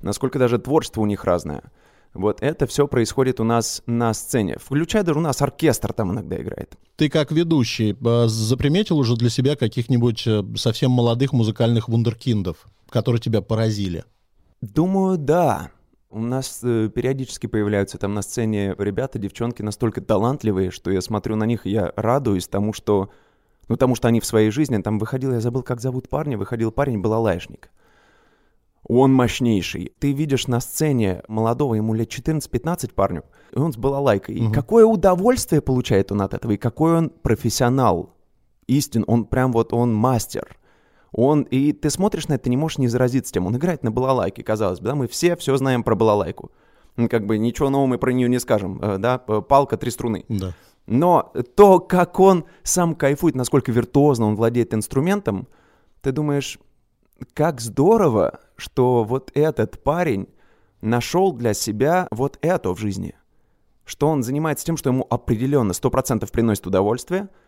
насколько 0.00 0.38
даже 0.38 0.58
творчество 0.58 1.00
у 1.00 1.06
них 1.06 1.24
разное. 1.24 1.62
Вот 2.14 2.42
это 2.42 2.66
все 2.66 2.86
происходит 2.86 3.40
у 3.40 3.44
нас 3.44 3.82
на 3.86 4.14
сцене. 4.14 4.56
Включая 4.62 5.02
даже 5.02 5.18
у 5.18 5.22
нас 5.22 5.42
оркестр 5.42 5.92
там 5.92 6.12
иногда 6.12 6.40
играет. 6.40 6.76
Ты 6.96 7.08
как 7.08 7.32
ведущий 7.32 7.96
э, 8.00 8.28
заприметил 8.28 8.98
уже 8.98 9.16
для 9.16 9.30
себя 9.30 9.56
каких-нибудь 9.56 10.24
э, 10.26 10.44
совсем 10.54 10.92
молодых 10.92 11.32
музыкальных 11.32 11.88
вундеркиндов, 11.88 12.68
которые 12.88 13.20
тебя 13.20 13.42
поразили? 13.42 14.04
Думаю, 14.60 15.18
да. 15.18 15.72
У 16.14 16.20
нас 16.20 16.60
э, 16.62 16.88
периодически 16.94 17.48
появляются 17.48 17.98
там 17.98 18.14
на 18.14 18.22
сцене 18.22 18.76
ребята, 18.78 19.18
девчонки 19.18 19.62
настолько 19.62 20.00
талантливые, 20.00 20.70
что 20.70 20.92
я 20.92 21.00
смотрю 21.00 21.34
на 21.34 21.42
них, 21.42 21.66
и 21.66 21.70
я 21.70 21.92
радуюсь 21.96 22.46
тому, 22.46 22.72
что... 22.72 23.10
Ну, 23.66 23.76
тому 23.76 23.96
что 23.96 24.06
они 24.06 24.20
в 24.20 24.24
своей 24.24 24.50
жизни... 24.50 24.80
Там 24.80 25.00
выходил, 25.00 25.32
я 25.32 25.40
забыл, 25.40 25.64
как 25.64 25.80
зовут 25.80 26.08
парня, 26.08 26.38
выходил 26.38 26.70
парень, 26.70 27.00
балалайшник. 27.00 27.68
Он 28.84 29.12
мощнейший. 29.12 29.92
Ты 29.98 30.12
видишь 30.12 30.46
на 30.46 30.60
сцене 30.60 31.24
молодого, 31.26 31.74
ему 31.74 31.94
лет 31.94 32.08
14-15 32.10 32.94
парню, 32.94 33.24
и 33.50 33.58
он 33.58 33.72
с 33.72 33.76
балалайкой. 33.76 34.36
И 34.36 34.42
угу. 34.44 34.52
какое 34.52 34.86
удовольствие 34.86 35.62
получает 35.62 36.12
он 36.12 36.22
от 36.22 36.32
этого, 36.32 36.52
и 36.52 36.56
какой 36.56 36.96
он 36.96 37.10
профессионал. 37.10 38.14
Истин, 38.68 39.02
он 39.08 39.24
прям 39.24 39.50
вот, 39.50 39.72
он 39.72 39.92
мастер. 39.92 40.56
Он, 41.16 41.42
и 41.42 41.72
ты 41.72 41.90
смотришь 41.90 42.26
на 42.26 42.34
это, 42.34 42.44
ты 42.44 42.50
не 42.50 42.56
можешь 42.56 42.78
не 42.78 42.88
заразиться 42.88 43.32
тем. 43.32 43.46
Он 43.46 43.56
играет 43.56 43.84
на 43.84 43.92
балалайке, 43.92 44.42
казалось 44.42 44.80
бы, 44.80 44.86
да, 44.86 44.94
мы 44.96 45.06
все 45.06 45.36
все 45.36 45.56
знаем 45.56 45.84
про 45.84 45.94
балалайку. 45.94 46.50
Как 47.08 47.24
бы 47.24 47.38
ничего 47.38 47.70
нового 47.70 47.86
мы 47.86 47.98
про 47.98 48.12
нее 48.12 48.28
не 48.28 48.40
скажем, 48.40 48.80
э, 48.82 48.98
да, 48.98 49.18
палка, 49.18 49.76
три 49.76 49.92
струны. 49.92 50.24
Да. 50.28 50.54
Но 50.86 51.32
то, 51.54 51.78
как 51.78 52.18
он 52.18 52.46
сам 52.64 52.96
кайфует, 52.96 53.36
насколько 53.36 53.70
виртуозно 53.70 54.26
он 54.26 54.34
владеет 54.34 54.74
инструментом, 54.74 55.46
ты 56.02 56.10
думаешь, 56.10 56.58
как 57.32 57.60
здорово, 57.60 58.40
что 58.56 59.04
вот 59.04 59.30
этот 59.34 59.84
парень 59.84 60.26
нашел 60.80 61.32
для 61.32 61.54
себя 61.54 62.08
вот 62.10 62.38
это 62.42 62.74
в 62.74 62.78
жизни. 62.80 63.14
Что 63.84 64.08
он 64.08 64.24
занимается 64.24 64.66
тем, 64.66 64.76
что 64.76 64.90
ему 64.90 65.06
определенно 65.08 65.70
100% 65.70 66.28
приносит 66.32 66.66
удовольствие– 66.66 67.28
ну 67.38 67.43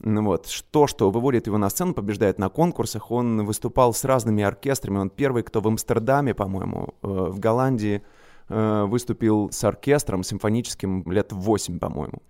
вот. 0.00 0.48
То, 0.70 0.86
что 0.86 1.10
выводит 1.10 1.46
его 1.46 1.58
на 1.58 1.70
сцену, 1.70 1.94
побеждает 1.94 2.38
на 2.38 2.48
конкурсах. 2.48 3.10
Он 3.10 3.44
выступал 3.44 3.94
с 3.94 4.04
разными 4.04 4.42
оркестрами. 4.42 4.98
Он 4.98 5.10
первый, 5.10 5.42
кто 5.42 5.60
в 5.60 5.68
Амстердаме, 5.68 6.34
по-моему, 6.34 6.94
э, 7.02 7.06
в 7.06 7.38
Голландии 7.38 8.02
э, 8.48 8.84
выступил 8.84 9.50
с 9.50 9.64
оркестром 9.64 10.22
симфоническим 10.22 11.10
лет 11.10 11.32
8, 11.32 11.78
по-моему. 11.78 12.22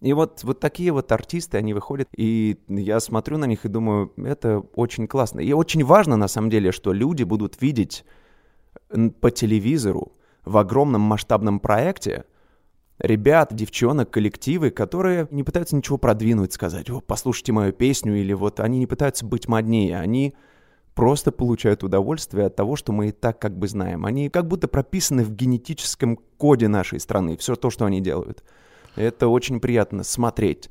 И 0.00 0.12
вот, 0.12 0.44
вот 0.44 0.60
такие 0.60 0.92
вот 0.92 1.10
артисты, 1.10 1.58
они 1.58 1.74
выходят, 1.74 2.08
и 2.16 2.56
я 2.68 3.00
смотрю 3.00 3.36
на 3.36 3.46
них 3.46 3.64
и 3.64 3.68
думаю, 3.68 4.12
это 4.16 4.60
очень 4.60 5.08
классно. 5.08 5.40
И 5.40 5.52
очень 5.52 5.84
важно, 5.84 6.16
на 6.16 6.28
самом 6.28 6.50
деле, 6.50 6.70
что 6.70 6.92
люди 6.92 7.24
будут 7.24 7.60
видеть 7.60 8.04
по 9.20 9.30
телевизору 9.32 10.12
в 10.44 10.56
огромном 10.56 11.00
масштабном 11.00 11.58
проекте– 11.58 12.24
ребят, 12.98 13.54
девчонок, 13.54 14.10
коллективы, 14.10 14.70
которые 14.70 15.28
не 15.30 15.42
пытаются 15.42 15.76
ничего 15.76 15.98
продвинуть, 15.98 16.52
сказать, 16.52 16.90
о, 16.90 17.00
послушайте 17.00 17.52
мою 17.52 17.72
песню, 17.72 18.16
или 18.16 18.32
вот 18.32 18.60
они 18.60 18.78
не 18.78 18.86
пытаются 18.86 19.24
быть 19.24 19.48
моднее, 19.48 19.98
они 19.98 20.34
просто 20.94 21.30
получают 21.30 21.84
удовольствие 21.84 22.46
от 22.46 22.56
того, 22.56 22.74
что 22.74 22.92
мы 22.92 23.08
и 23.08 23.12
так 23.12 23.38
как 23.38 23.56
бы 23.56 23.68
знаем. 23.68 24.04
Они 24.04 24.28
как 24.28 24.48
будто 24.48 24.66
прописаны 24.66 25.22
в 25.22 25.32
генетическом 25.32 26.18
коде 26.36 26.66
нашей 26.66 26.98
страны, 26.98 27.36
все 27.36 27.54
то, 27.54 27.70
что 27.70 27.84
они 27.84 28.00
делают. 28.00 28.42
Это 28.96 29.28
очень 29.28 29.60
приятно 29.60 30.02
смотреть 30.02 30.70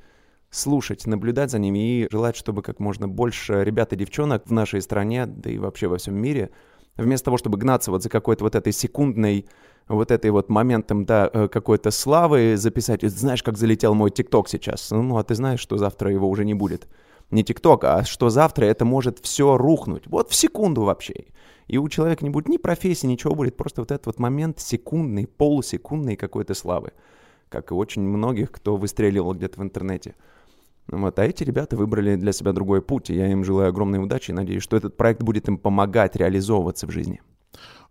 слушать, 0.50 1.06
наблюдать 1.08 1.52
за 1.52 1.60
ними 1.60 1.80
и 1.80 2.08
желать, 2.12 2.36
чтобы 2.36 2.62
как 2.62 2.80
можно 2.80 3.08
больше 3.08 3.64
ребят 3.64 3.94
и 3.94 3.96
девчонок 3.96 4.48
в 4.48 4.52
нашей 4.52 4.82
стране, 4.82 5.26
да 5.26 5.50
и 5.50 5.58
вообще 5.58 5.88
во 5.88 5.98
всем 5.98 6.16
мире, 6.16 6.50
вместо 6.98 7.26
того, 7.26 7.38
чтобы 7.38 7.58
гнаться 7.58 7.92
вот 7.92 8.04
за 8.04 8.10
какой-то 8.10 8.44
вот 8.44 8.56
этой 8.56 8.74
секундной 8.74 9.46
вот 9.88 10.12
этой 10.12 10.32
вот 10.32 10.50
моментом, 10.50 11.06
да, 11.06 11.30
э, 11.32 11.48
какой-то 11.48 11.92
славы 11.92 12.58
записать. 12.58 13.02
Знаешь, 13.04 13.44
как 13.44 13.58
залетел 13.58 13.94
мой 13.94 14.12
ТикТок 14.12 14.50
сейчас? 14.50 14.92
Ну, 14.92 15.18
а 15.18 15.24
ты 15.24 15.36
знаешь, 15.36 15.60
что 15.60 15.78
завтра 15.78 16.12
его 16.12 16.30
уже 16.30 16.46
не 16.46 16.54
будет. 16.54 16.88
Не 17.32 17.44
ТикТок, 17.44 17.84
а 17.84 18.04
что 18.04 18.30
завтра 18.30 18.66
это 18.66 18.86
может 18.86 19.20
все 19.20 19.58
рухнуть. 19.58 20.04
Вот 20.08 20.30
в 20.30 20.36
секунду 20.36 20.84
вообще. 20.84 21.26
И 21.68 21.78
у 21.78 21.90
человека 21.90 22.24
не 22.24 22.30
будет 22.30 22.48
ни 22.48 22.58
профессии, 22.58 23.08
ничего 23.08 23.36
будет. 23.36 23.58
Просто 23.58 23.82
вот 23.82 23.92
этот 23.92 24.06
вот 24.08 24.20
момент 24.20 24.60
секундный, 24.60 25.28
полусекундной 25.28 26.16
какой-то 26.16 26.54
славы. 26.54 26.92
Как 27.50 27.72
и 27.72 27.74
очень 27.74 28.02
многих, 28.02 28.52
кто 28.52 28.78
выстреливал 28.78 29.34
где-то 29.34 29.60
в 29.60 29.64
интернете. 29.64 30.16
Вот, 30.90 31.20
а 31.20 31.26
эти 31.26 31.44
ребята 31.44 31.76
выбрали 31.76 32.16
для 32.16 32.32
себя 32.32 32.54
другой 32.54 32.82
путь, 32.82 33.10
и 33.10 33.16
я 33.16 33.30
им 33.32 33.44
желаю 33.44 33.70
огромной 33.70 34.02
удачи 34.02 34.32
и 34.32 34.34
надеюсь, 34.34 34.64
что 34.64 34.78
этот 34.78 34.96
проект 34.96 35.22
будет 35.22 35.48
им 35.48 35.58
помогать 35.58 36.16
реализовываться 36.16 36.88
в 36.88 36.92
жизни. 36.92 37.22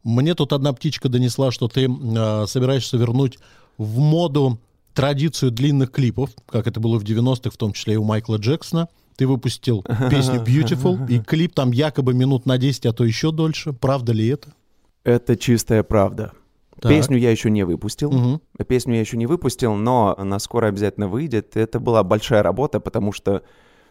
Мне 0.02 0.34
тут 0.34 0.52
одна 0.52 0.72
птичка 0.72 1.08
донесла, 1.08 1.50
что 1.50 1.68
ты 1.68 1.88
э, 1.88 2.46
собираешься 2.46 2.96
вернуть 2.96 3.38
в 3.76 3.98
моду 3.98 4.60
традицию 4.94 5.50
длинных 5.50 5.90
клипов, 5.90 6.30
как 6.46 6.66
это 6.66 6.80
было 6.80 6.98
в 6.98 7.04
90-х, 7.04 7.50
в 7.50 7.56
том 7.56 7.72
числе 7.72 7.94
и 7.94 7.96
у 7.96 8.04
Майкла 8.04 8.36
Джексона. 8.36 8.88
Ты 9.16 9.26
выпустил 9.26 9.82
песню 10.10 10.42
Beautiful, 10.42 11.06
и 11.10 11.20
клип 11.20 11.54
там 11.54 11.70
якобы 11.72 12.14
минут 12.14 12.46
на 12.46 12.56
10, 12.56 12.86
а 12.86 12.92
то 12.92 13.04
еще 13.04 13.30
дольше. 13.30 13.72
Правда 13.72 14.12
ли 14.12 14.28
это? 14.28 14.54
Это 15.04 15.36
чистая 15.36 15.82
правда. 15.82 16.32
Так. 16.80 16.90
Песню 16.90 17.16
я 17.18 17.30
еще 17.30 17.50
не 17.50 17.64
выпустил. 17.64 18.14
Угу. 18.14 18.40
Песню 18.66 18.94
я 18.94 19.00
еще 19.00 19.16
не 19.16 19.26
выпустил, 19.26 19.74
но 19.74 20.14
она 20.18 20.38
скоро 20.38 20.66
обязательно 20.66 21.08
выйдет. 21.08 21.56
Это 21.56 21.80
была 21.80 22.02
большая 22.02 22.42
работа, 22.42 22.80
потому 22.80 23.12
что 23.12 23.42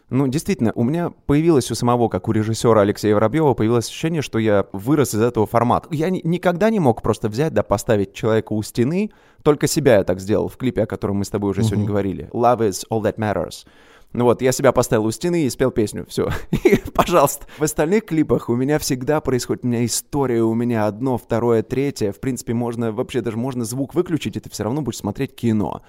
Ну, 0.08 0.28
действительно, 0.28 0.70
у 0.76 0.84
меня 0.84 1.10
появилось 1.26 1.68
у 1.72 1.74
самого, 1.74 2.08
как 2.08 2.28
у 2.28 2.32
режиссера 2.32 2.80
Алексея 2.82 3.14
Воробьева, 3.14 3.54
появилось 3.54 3.88
ощущение, 3.88 4.22
что 4.22 4.38
я 4.38 4.66
вырос 4.72 5.16
из 5.16 5.20
этого 5.20 5.46
формата. 5.48 5.88
Я 5.90 6.10
ни- 6.10 6.20
никогда 6.22 6.70
не 6.70 6.78
мог 6.78 7.02
просто 7.02 7.28
взять, 7.28 7.52
да, 7.52 7.64
поставить 7.64 8.12
человека 8.14 8.52
у 8.52 8.62
стены. 8.62 9.10
Только 9.42 9.66
себя 9.66 9.96
я 9.96 10.04
так 10.04 10.20
сделал 10.20 10.46
в 10.48 10.56
клипе, 10.58 10.84
о 10.84 10.86
котором 10.86 11.16
мы 11.16 11.24
с 11.24 11.28
тобой 11.30 11.50
уже 11.50 11.62
Мгм. 11.62 11.68
сегодня 11.68 11.86
говорили. 11.88 12.30
Love 12.32 12.60
is 12.68 12.84
all 12.88 13.02
that 13.02 13.16
matters. 13.16 13.66
Ну 14.12 14.24
вот, 14.24 14.40
я 14.40 14.52
себя 14.52 14.72
поставил 14.72 15.04
у 15.04 15.10
стены 15.10 15.44
и 15.44 15.50
спел 15.50 15.70
песню, 15.70 16.06
все. 16.08 16.30
Пожалуйста. 16.94 17.46
В 17.58 17.62
остальных 17.62 18.06
клипах 18.06 18.48
у 18.48 18.54
меня 18.54 18.78
всегда 18.78 19.20
происходит, 19.20 19.64
у 19.64 19.68
меня 19.68 19.84
история, 19.84 20.42
у 20.42 20.54
меня 20.54 20.86
одно, 20.86 21.18
второе, 21.18 21.62
третье. 21.62 22.12
В 22.12 22.20
принципе, 22.20 22.54
можно, 22.54 22.92
вообще 22.92 23.20
даже 23.20 23.36
можно 23.36 23.64
звук 23.64 23.94
выключить, 23.94 24.36
и 24.36 24.40
ты 24.40 24.48
все 24.48 24.64
равно 24.64 24.82
будешь 24.82 24.98
смотреть 24.98 25.34
кино. 25.34 25.82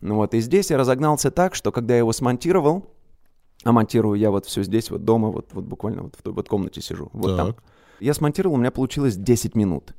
Ну 0.00 0.16
вот, 0.16 0.34
и 0.34 0.40
здесь 0.40 0.70
я 0.70 0.78
разогнался 0.78 1.30
так, 1.30 1.54
что 1.54 1.72
когда 1.72 1.94
я 1.94 1.98
его 1.98 2.12
смонтировал, 2.12 2.86
а 3.64 3.72
монтирую 3.72 4.18
я 4.18 4.30
вот 4.30 4.46
все 4.46 4.62
здесь, 4.62 4.90
вот 4.90 5.04
дома, 5.04 5.28
вот, 5.28 5.52
вот 5.52 5.64
буквально 5.64 6.04
вот 6.04 6.14
в 6.16 6.22
той 6.22 6.32
вот 6.32 6.48
комнате 6.48 6.80
сижу, 6.80 7.10
вот 7.12 7.36
там. 7.36 7.46
Так. 7.48 7.62
Я 7.98 8.14
смонтировал, 8.14 8.56
у 8.56 8.58
меня 8.58 8.70
получилось 8.70 9.16
10 9.16 9.54
минут. 9.54 9.94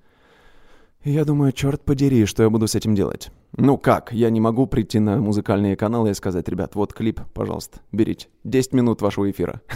Я 1.04 1.26
думаю, 1.26 1.52
черт 1.52 1.86
подери, 1.86 2.26
что 2.26 2.44
я 2.44 2.50
буду 2.50 2.68
с 2.68 2.76
этим 2.76 2.96
делать? 2.96 3.32
Ну 3.56 3.78
как, 3.78 4.12
я 4.12 4.30
не 4.30 4.42
могу 4.42 4.68
прийти 4.68 5.00
на 5.00 5.18
музыкальные 5.18 5.78
каналы 5.78 6.10
и 6.12 6.14
сказать, 6.14 6.50
ребят, 6.50 6.76
вот 6.76 6.94
клип, 6.94 7.22
пожалуйста, 7.34 7.80
берите. 7.92 8.28
10 8.44 8.74
минут 8.74 9.02
вашего 9.02 9.30
эфира. 9.30 9.62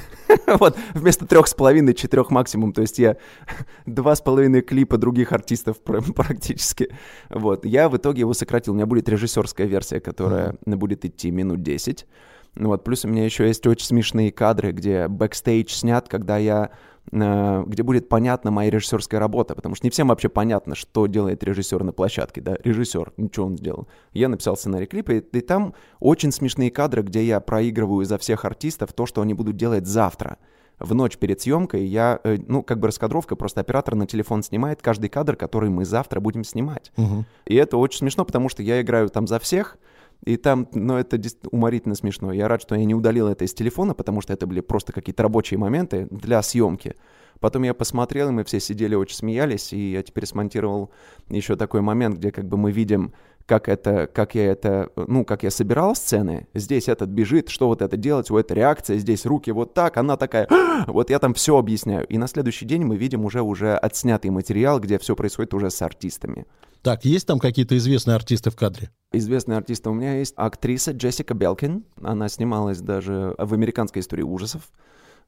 Вот, 0.59 0.75
вместо 0.93 1.25
трех 1.25 1.47
с 1.47 1.53
половиной, 1.53 1.93
четырех 1.93 2.29
максимум. 2.29 2.73
То 2.73 2.81
есть 2.81 2.99
я 2.99 3.15
два 3.85 4.15
с 4.15 4.21
половиной 4.21 4.61
клипа 4.61 4.97
других 4.97 5.31
артистов 5.31 5.79
пр- 5.81 6.01
практически. 6.15 6.89
Вот, 7.29 7.65
я 7.65 7.87
в 7.87 7.95
итоге 7.95 8.21
его 8.21 8.33
сократил. 8.33 8.73
У 8.73 8.75
меня 8.75 8.85
будет 8.85 9.07
режиссерская 9.07 9.67
версия, 9.67 10.01
которая 10.01 10.57
будет 10.65 11.05
идти 11.05 11.31
минут 11.31 11.61
10. 11.61 12.05
Ну 12.55 12.69
Вот, 12.69 12.83
плюс 12.83 13.05
у 13.05 13.07
меня 13.07 13.23
еще 13.23 13.47
есть 13.47 13.65
очень 13.65 13.85
смешные 13.85 14.31
кадры, 14.31 14.71
где 14.71 15.07
бэкстейдж 15.07 15.71
снят, 15.73 16.07
когда 16.09 16.37
я 16.37 16.71
э, 17.11 17.63
где 17.65 17.83
будет 17.83 18.09
понятна 18.09 18.51
моя 18.51 18.69
режиссерская 18.69 19.19
работа, 19.19 19.55
потому 19.55 19.75
что 19.75 19.85
не 19.85 19.91
всем 19.91 20.09
вообще 20.09 20.27
понятно, 20.27 20.75
что 20.75 21.07
делает 21.07 21.43
режиссер 21.43 21.83
на 21.83 21.93
площадке, 21.93 22.41
да, 22.41 22.57
режиссер, 22.63 23.13
ничего 23.17 23.45
он 23.45 23.57
сделал. 23.57 23.87
Я 24.11 24.27
написал 24.27 24.57
сценарий 24.57 24.85
клипа, 24.85 25.11
и, 25.11 25.19
и 25.19 25.41
там 25.41 25.73
очень 25.99 26.31
смешные 26.31 26.71
кадры, 26.71 27.03
где 27.03 27.23
я 27.23 27.39
проигрываю 27.39 28.01
изо 28.01 28.17
всех 28.17 28.43
артистов 28.43 28.91
то, 28.93 29.05
что 29.05 29.21
они 29.21 29.33
будут 29.33 29.55
делать 29.55 29.87
завтра. 29.87 30.37
В 30.77 30.95
ночь 30.95 31.17
перед 31.17 31.39
съемкой 31.39 31.85
я, 31.85 32.19
э, 32.23 32.37
ну, 32.47 32.63
как 32.63 32.79
бы 32.79 32.87
раскадровка, 32.87 33.35
просто 33.35 33.61
оператор 33.61 33.95
на 33.95 34.07
телефон 34.07 34.41
снимает 34.41 34.81
каждый 34.81 35.09
кадр, 35.09 35.35
который 35.35 35.69
мы 35.69 35.85
завтра 35.85 36.19
будем 36.19 36.43
снимать. 36.43 36.91
Мгм. 36.97 37.25
И 37.45 37.55
это 37.55 37.77
очень 37.77 37.99
смешно, 37.99 38.25
потому 38.25 38.49
что 38.49 38.63
я 38.63 38.81
играю 38.81 39.09
там 39.09 39.27
за 39.27 39.39
всех, 39.39 39.77
и 40.23 40.37
там, 40.37 40.67
ну, 40.73 40.97
это 40.97 41.19
уморительно 41.49 41.95
смешно. 41.95 42.31
Я 42.31 42.47
рад, 42.47 42.61
что 42.61 42.75
я 42.75 42.85
не 42.85 42.93
удалил 42.93 43.27
это 43.27 43.45
из 43.45 43.53
телефона, 43.53 43.93
потому 43.93 44.21
что 44.21 44.33
это 44.33 44.45
были 44.45 44.61
просто 44.61 44.93
какие-то 44.93 45.23
рабочие 45.23 45.57
моменты 45.57 46.07
для 46.11 46.41
съемки. 46.41 46.95
Потом 47.39 47.63
я 47.63 47.73
посмотрел, 47.73 48.29
и 48.29 48.31
мы 48.31 48.43
все 48.43 48.59
сидели, 48.59 48.93
очень 48.93 49.15
смеялись, 49.15 49.73
и 49.73 49.93
я 49.93 50.03
теперь 50.03 50.27
смонтировал 50.27 50.91
еще 51.29 51.55
такой 51.55 51.81
момент, 51.81 52.17
где 52.17 52.31
как 52.31 52.45
бы 52.45 52.55
мы 52.55 52.71
видим, 52.71 53.13
как 53.45 53.69
это, 53.69 54.07
как 54.07 54.35
я 54.35 54.51
это, 54.51 54.89
ну, 54.95 55.25
как 55.25 55.43
я 55.43 55.51
собирал 55.51 55.95
сцены. 55.95 56.47
Здесь 56.53 56.87
этот 56.87 57.09
бежит, 57.09 57.49
что 57.49 57.67
вот 57.67 57.81
это 57.81 57.97
делать, 57.97 58.29
вот 58.29 58.39
эта 58.39 58.53
реакция, 58.53 58.97
здесь 58.97 59.25
руки 59.25 59.51
вот 59.51 59.73
так, 59.73 59.97
она 59.97 60.17
такая, 60.17 60.47
вот 60.87 61.09
я 61.09 61.19
там 61.19 61.33
все 61.33 61.57
объясняю. 61.57 62.05
И 62.07 62.17
на 62.17 62.27
следующий 62.27 62.65
день 62.65 62.83
мы 62.83 62.97
видим 62.97 63.25
уже 63.25 63.41
уже 63.41 63.75
отснятый 63.75 64.31
материал, 64.31 64.79
где 64.79 64.97
все 64.99 65.15
происходит 65.15 65.53
уже 65.53 65.69
с 65.69 65.81
артистами. 65.81 66.45
Так, 66.81 67.05
есть 67.05 67.27
там 67.27 67.39
какие-то 67.39 67.77
известные 67.77 68.15
артисты 68.15 68.49
в 68.49 68.55
кадре? 68.55 68.89
Известные 69.11 69.57
артисты 69.57 69.89
у 69.89 69.93
меня 69.93 70.17
есть. 70.17 70.33
Актриса 70.35 70.91
Джессика 70.91 71.35
Белкин. 71.35 71.85
Она 72.01 72.27
снималась 72.27 72.79
даже 72.81 73.35
в 73.37 73.53
«Американской 73.53 74.01
истории 74.01 74.23
ужасов». 74.23 74.71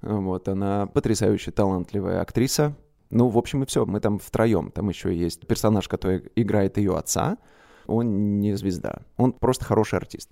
Вот, 0.02 0.48
она 0.48 0.88
потрясающе 0.88 1.52
талантливая 1.52 2.22
актриса. 2.22 2.76
Ну, 3.12 3.28
в 3.28 3.38
общем, 3.38 3.62
и 3.62 3.66
все. 3.68 3.86
Мы 3.86 4.00
там 4.00 4.18
втроем. 4.18 4.72
Там 4.72 4.90
еще 4.90 5.16
есть 5.16 5.46
персонаж, 5.46 5.88
который 5.88 6.32
играет 6.36 6.78
ее 6.78 6.98
отца. 6.98 7.38
Он 7.88 8.40
не 8.40 8.56
звезда. 8.56 9.02
Он 9.18 9.34
просто 9.34 9.66
хороший 9.66 10.00
артист. 10.00 10.32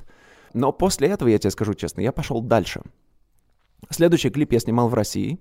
Но 0.54 0.72
после 0.72 1.08
этого, 1.10 1.30
я 1.30 1.38
тебе 1.38 1.52
скажу 1.52 1.74
честно, 1.74 2.02
я 2.02 2.12
пошел 2.12 2.42
дальше. 2.42 2.82
Следующий 3.90 4.30
клип 4.30 4.52
я 4.54 4.60
снимал 4.60 4.90
в 4.90 4.94
России. 4.94 5.40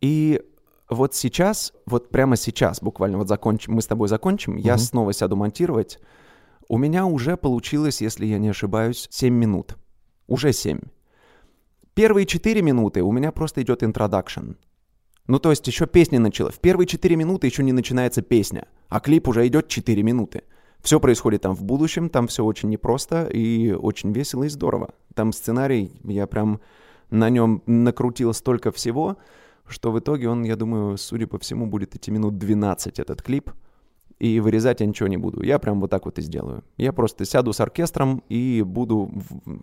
И 0.00 0.42
вот 0.88 1.14
сейчас, 1.14 1.72
вот 1.86 2.10
прямо 2.10 2.36
сейчас, 2.36 2.80
буквально 2.82 3.18
вот 3.18 3.28
закончим, 3.28 3.74
мы 3.74 3.82
с 3.82 3.86
тобой 3.86 4.08
закончим, 4.08 4.56
я 4.56 4.72
Мгм. 4.74 4.80
снова 4.80 5.12
сяду 5.12 5.36
монтировать. 5.36 5.98
У 6.68 6.78
меня 6.78 7.06
уже 7.06 7.36
получилось, 7.36 8.00
если 8.00 8.26
я 8.26 8.38
не 8.38 8.48
ошибаюсь, 8.48 9.06
7 9.10 9.34
минут. 9.34 9.76
Уже 10.26 10.52
7. 10.52 10.80
Первые 11.94 12.24
4 12.26 12.62
минуты 12.62 13.02
у 13.02 13.12
меня 13.12 13.32
просто 13.32 13.62
идет 13.62 13.82
интродакшн. 13.82 14.52
Ну, 15.26 15.38
то 15.38 15.50
есть 15.50 15.66
еще 15.66 15.86
песня 15.86 16.18
начала. 16.18 16.50
В 16.50 16.58
первые 16.60 16.86
4 16.86 17.14
минуты 17.16 17.46
еще 17.46 17.62
не 17.62 17.72
начинается 17.72 18.22
песня, 18.22 18.66
а 18.88 19.00
клип 19.00 19.28
уже 19.28 19.46
идет 19.46 19.68
4 19.68 20.02
минуты. 20.02 20.42
Все 20.82 20.98
происходит 20.98 21.42
там 21.42 21.54
в 21.54 21.62
будущем, 21.62 22.08
там 22.08 22.26
все 22.26 22.44
очень 22.44 22.70
непросто 22.70 23.24
и 23.24 23.72
очень 23.72 24.12
весело 24.12 24.44
и 24.44 24.48
здорово. 24.48 24.90
Там 25.14 25.32
сценарий, 25.32 25.92
я 26.04 26.26
прям 26.26 26.60
на 27.10 27.28
нем 27.28 27.62
накрутил 27.66 28.32
столько 28.32 28.72
всего, 28.72 29.18
что 29.66 29.92
в 29.92 29.98
итоге 29.98 30.28
он, 30.28 30.42
я 30.44 30.56
думаю, 30.56 30.96
судя 30.96 31.26
по 31.26 31.38
всему, 31.38 31.66
будет 31.66 31.94
идти 31.94 32.10
минут 32.10 32.38
12 32.38 32.98
этот 32.98 33.22
клип. 33.22 33.50
И 34.18 34.38
вырезать 34.38 34.80
я 34.80 34.86
ничего 34.86 35.08
не 35.08 35.16
буду. 35.16 35.42
Я 35.42 35.58
прям 35.58 35.80
вот 35.80 35.90
так 35.90 36.04
вот 36.04 36.18
и 36.18 36.22
сделаю. 36.22 36.62
Я 36.76 36.92
просто 36.92 37.24
сяду 37.24 37.54
с 37.54 37.60
оркестром 37.60 38.22
и 38.28 38.62
буду... 38.62 39.10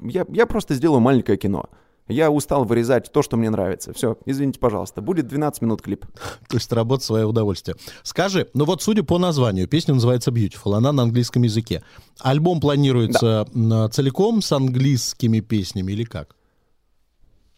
Я, 0.01 0.25
я 0.29 0.47
просто 0.47 0.73
сделаю 0.73 0.99
маленькое 0.99 1.37
кино. 1.37 1.69
Я 2.07 2.31
устал 2.31 2.63
вырезать 2.63 3.11
то, 3.11 3.21
что 3.21 3.35
мне 3.37 3.49
нравится. 3.49 3.93
Все, 3.93 4.17
извините, 4.25 4.59
пожалуйста. 4.59 5.01
Будет 5.01 5.27
12 5.27 5.61
минут 5.61 5.81
клип. 5.81 6.05
То 6.47 6.55
есть 6.57 6.71
работа 6.71 7.03
свое 7.03 7.25
удовольствие. 7.25 7.75
Скажи, 8.03 8.47
ну 8.53 8.65
вот 8.65 8.81
судя 8.81 9.03
по 9.03 9.17
названию, 9.17 9.67
песня 9.67 9.93
называется 9.93 10.31
Beautiful, 10.31 10.75
она 10.75 10.91
на 10.91 11.03
английском 11.03 11.43
языке. 11.43 11.83
Альбом 12.19 12.59
планируется 12.61 13.45
м, 13.53 13.91
целиком 13.91 14.41
с 14.41 14.51
английскими 14.51 15.41
песнями 15.41 15.91
или 15.91 16.03
как? 16.03 16.35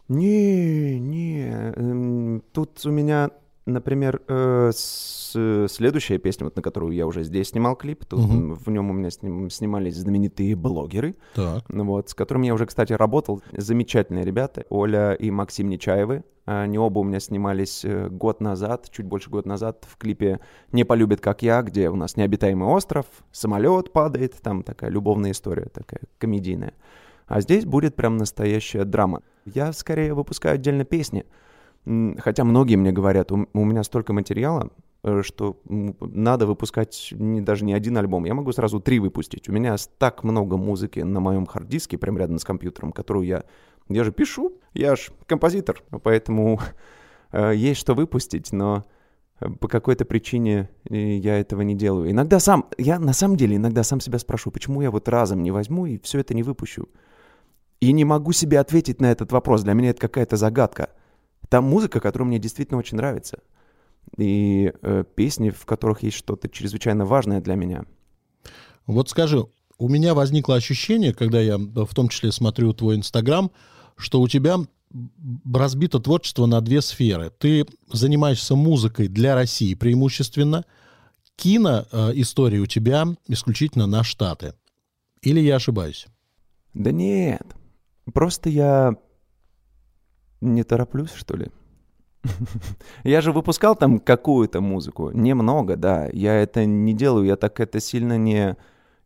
Не, 0.08 0.98
не. 0.98 1.72
эм, 1.76 2.42
Тут 2.52 2.84
у 2.84 2.90
меня, 2.90 3.30
например, 3.72 4.20
э, 4.28 4.70
с- 4.74 5.66
следующая 5.68 6.18
песня, 6.18 6.44
вот 6.44 6.56
на 6.56 6.62
которую 6.62 6.92
я 6.92 7.06
уже 7.06 7.22
здесь 7.22 7.48
снимал 7.50 7.76
клип. 7.76 8.04
Тут 8.04 8.20
м, 8.30 8.54
в 8.54 8.68
нем 8.68 8.90
у 8.90 8.92
меня 8.92 9.10
сним- 9.10 9.48
снимались 9.50 9.96
знаменитые 9.96 10.56
блогеры. 10.56 11.14
Так. 11.34 11.62
Ну 11.68 11.84
Вот, 11.84 12.08
с 12.10 12.14
которыми 12.14 12.46
я 12.46 12.54
уже, 12.54 12.66
кстати, 12.66 12.92
работал. 12.92 13.42
Замечательные 13.52 14.24
ребята, 14.24 14.64
Оля 14.70 15.12
и 15.12 15.30
Максим 15.30 15.68
Нечаевы. 15.68 16.24
Они 16.46 16.78
оба 16.78 16.98
у 16.98 17.04
меня 17.04 17.20
снимались 17.20 17.84
э, 17.84 18.08
год 18.08 18.40
назад, 18.40 18.88
чуть 18.90 19.06
больше 19.06 19.30
год 19.30 19.46
назад, 19.46 19.86
в 19.88 19.96
клипе 19.96 20.40
«Не 20.72 20.82
полюбит, 20.84 21.20
как 21.20 21.42
я», 21.42 21.62
где 21.62 21.88
у 21.90 21.96
нас 21.96 22.16
необитаемый 22.16 22.66
остров, 22.68 23.06
самолет 23.30 23.92
падает, 23.92 24.34
там 24.42 24.64
такая 24.64 24.90
любовная 24.90 25.30
история, 25.30 25.68
такая 25.72 26.00
комедийная. 26.18 26.72
А 27.28 27.40
здесь 27.40 27.64
будет 27.64 27.94
прям 27.94 28.16
настоящая 28.16 28.84
драма. 28.84 29.22
Я 29.44 29.72
скорее 29.72 30.12
выпускаю 30.14 30.56
отдельно 30.56 30.84
песни. 30.84 31.24
Хотя 31.84 32.44
многие 32.44 32.76
мне 32.76 32.92
говорят, 32.92 33.32
у, 33.32 33.46
меня 33.64 33.82
столько 33.82 34.12
материала, 34.12 34.70
э, 35.02 35.22
что 35.22 35.60
надо 35.64 36.46
выпускать 36.46 37.08
не, 37.12 37.40
даже 37.40 37.64
не 37.64 37.72
один 37.72 37.96
альбом. 37.96 38.24
Я 38.26 38.34
могу 38.34 38.52
сразу 38.52 38.80
три 38.80 38.98
выпустить. 38.98 39.48
У 39.48 39.52
меня 39.52 39.76
так 39.98 40.22
много 40.22 40.56
музыки 40.58 41.00
на 41.00 41.20
моем 41.20 41.46
хард-диске, 41.46 41.96
прям 41.96 42.18
рядом 42.18 42.38
с 42.38 42.44
компьютером, 42.44 42.92
которую 42.92 43.26
я... 43.26 43.44
Я 43.88 44.04
же 44.04 44.12
пишу, 44.12 44.60
я 44.72 44.94
же 44.94 45.10
композитор, 45.26 45.82
поэтому 46.02 46.60
э, 47.32 47.54
есть 47.56 47.80
что 47.80 47.94
выпустить, 47.94 48.52
но 48.52 48.84
э, 49.40 49.48
по 49.48 49.66
какой-то 49.66 50.04
причине 50.04 50.68
я 50.90 51.38
этого 51.38 51.62
не 51.62 51.74
делаю. 51.74 52.10
Иногда 52.10 52.40
сам, 52.40 52.66
я 52.76 52.98
на 52.98 53.14
самом 53.14 53.36
деле 53.36 53.56
иногда 53.56 53.82
сам 53.84 54.00
себя 54.00 54.18
спрашиваю, 54.18 54.52
почему 54.52 54.82
я 54.82 54.90
вот 54.90 55.08
разом 55.08 55.42
не 55.42 55.50
возьму 55.50 55.86
и 55.86 55.98
все 55.98 56.20
это 56.20 56.34
не 56.34 56.42
выпущу. 56.42 56.90
И 57.80 57.92
не 57.92 58.04
могу 58.04 58.32
себе 58.32 58.60
ответить 58.60 59.00
на 59.00 59.10
этот 59.10 59.32
вопрос. 59.32 59.62
Для 59.62 59.72
меня 59.72 59.90
это 59.90 60.00
какая-то 60.02 60.36
загадка. 60.36 60.90
Там 61.50 61.64
музыка, 61.64 62.00
которая 62.00 62.28
мне 62.28 62.38
действительно 62.38 62.78
очень 62.78 62.96
нравится. 62.96 63.40
И 64.16 64.72
э, 64.82 65.04
песни, 65.14 65.50
в 65.50 65.66
которых 65.66 66.02
есть 66.02 66.16
что-то 66.16 66.48
чрезвычайно 66.48 67.04
важное 67.04 67.40
для 67.40 67.56
меня. 67.56 67.84
Вот 68.86 69.10
скажи, 69.10 69.44
у 69.76 69.88
меня 69.88 70.14
возникло 70.14 70.54
ощущение, 70.54 71.12
когда 71.12 71.40
я 71.40 71.56
э, 71.56 71.58
в 71.58 71.92
том 71.92 72.08
числе 72.08 72.30
смотрю 72.30 72.72
твой 72.72 72.96
Инстаграм, 72.96 73.50
что 73.96 74.20
у 74.20 74.28
тебя 74.28 74.58
разбито 75.52 75.98
творчество 75.98 76.46
на 76.46 76.60
две 76.60 76.80
сферы. 76.80 77.30
Ты 77.36 77.66
занимаешься 77.92 78.54
музыкой 78.54 79.08
для 79.08 79.34
России 79.34 79.74
преимущественно, 79.74 80.64
кино 81.34 81.84
э, 81.90 82.12
истории 82.14 82.58
у 82.58 82.66
тебя 82.66 83.06
исключительно 83.26 83.86
на 83.86 84.04
Штаты. 84.04 84.54
Или 85.22 85.40
я 85.40 85.56
ошибаюсь? 85.56 86.06
Да 86.74 86.92
нет, 86.92 87.42
просто 88.12 88.50
я 88.50 88.94
не 90.40 90.64
тороплюсь, 90.64 91.12
что 91.12 91.36
ли. 91.36 91.50
Я 93.04 93.20
же 93.20 93.32
выпускал 93.32 93.76
там 93.76 93.98
какую-то 93.98 94.60
музыку, 94.60 95.10
немного, 95.10 95.76
да. 95.76 96.08
Я 96.12 96.34
это 96.36 96.64
не 96.64 96.92
делаю, 96.92 97.26
я 97.26 97.36
так 97.36 97.60
это 97.60 97.80
сильно 97.80 98.18
не, 98.18 98.56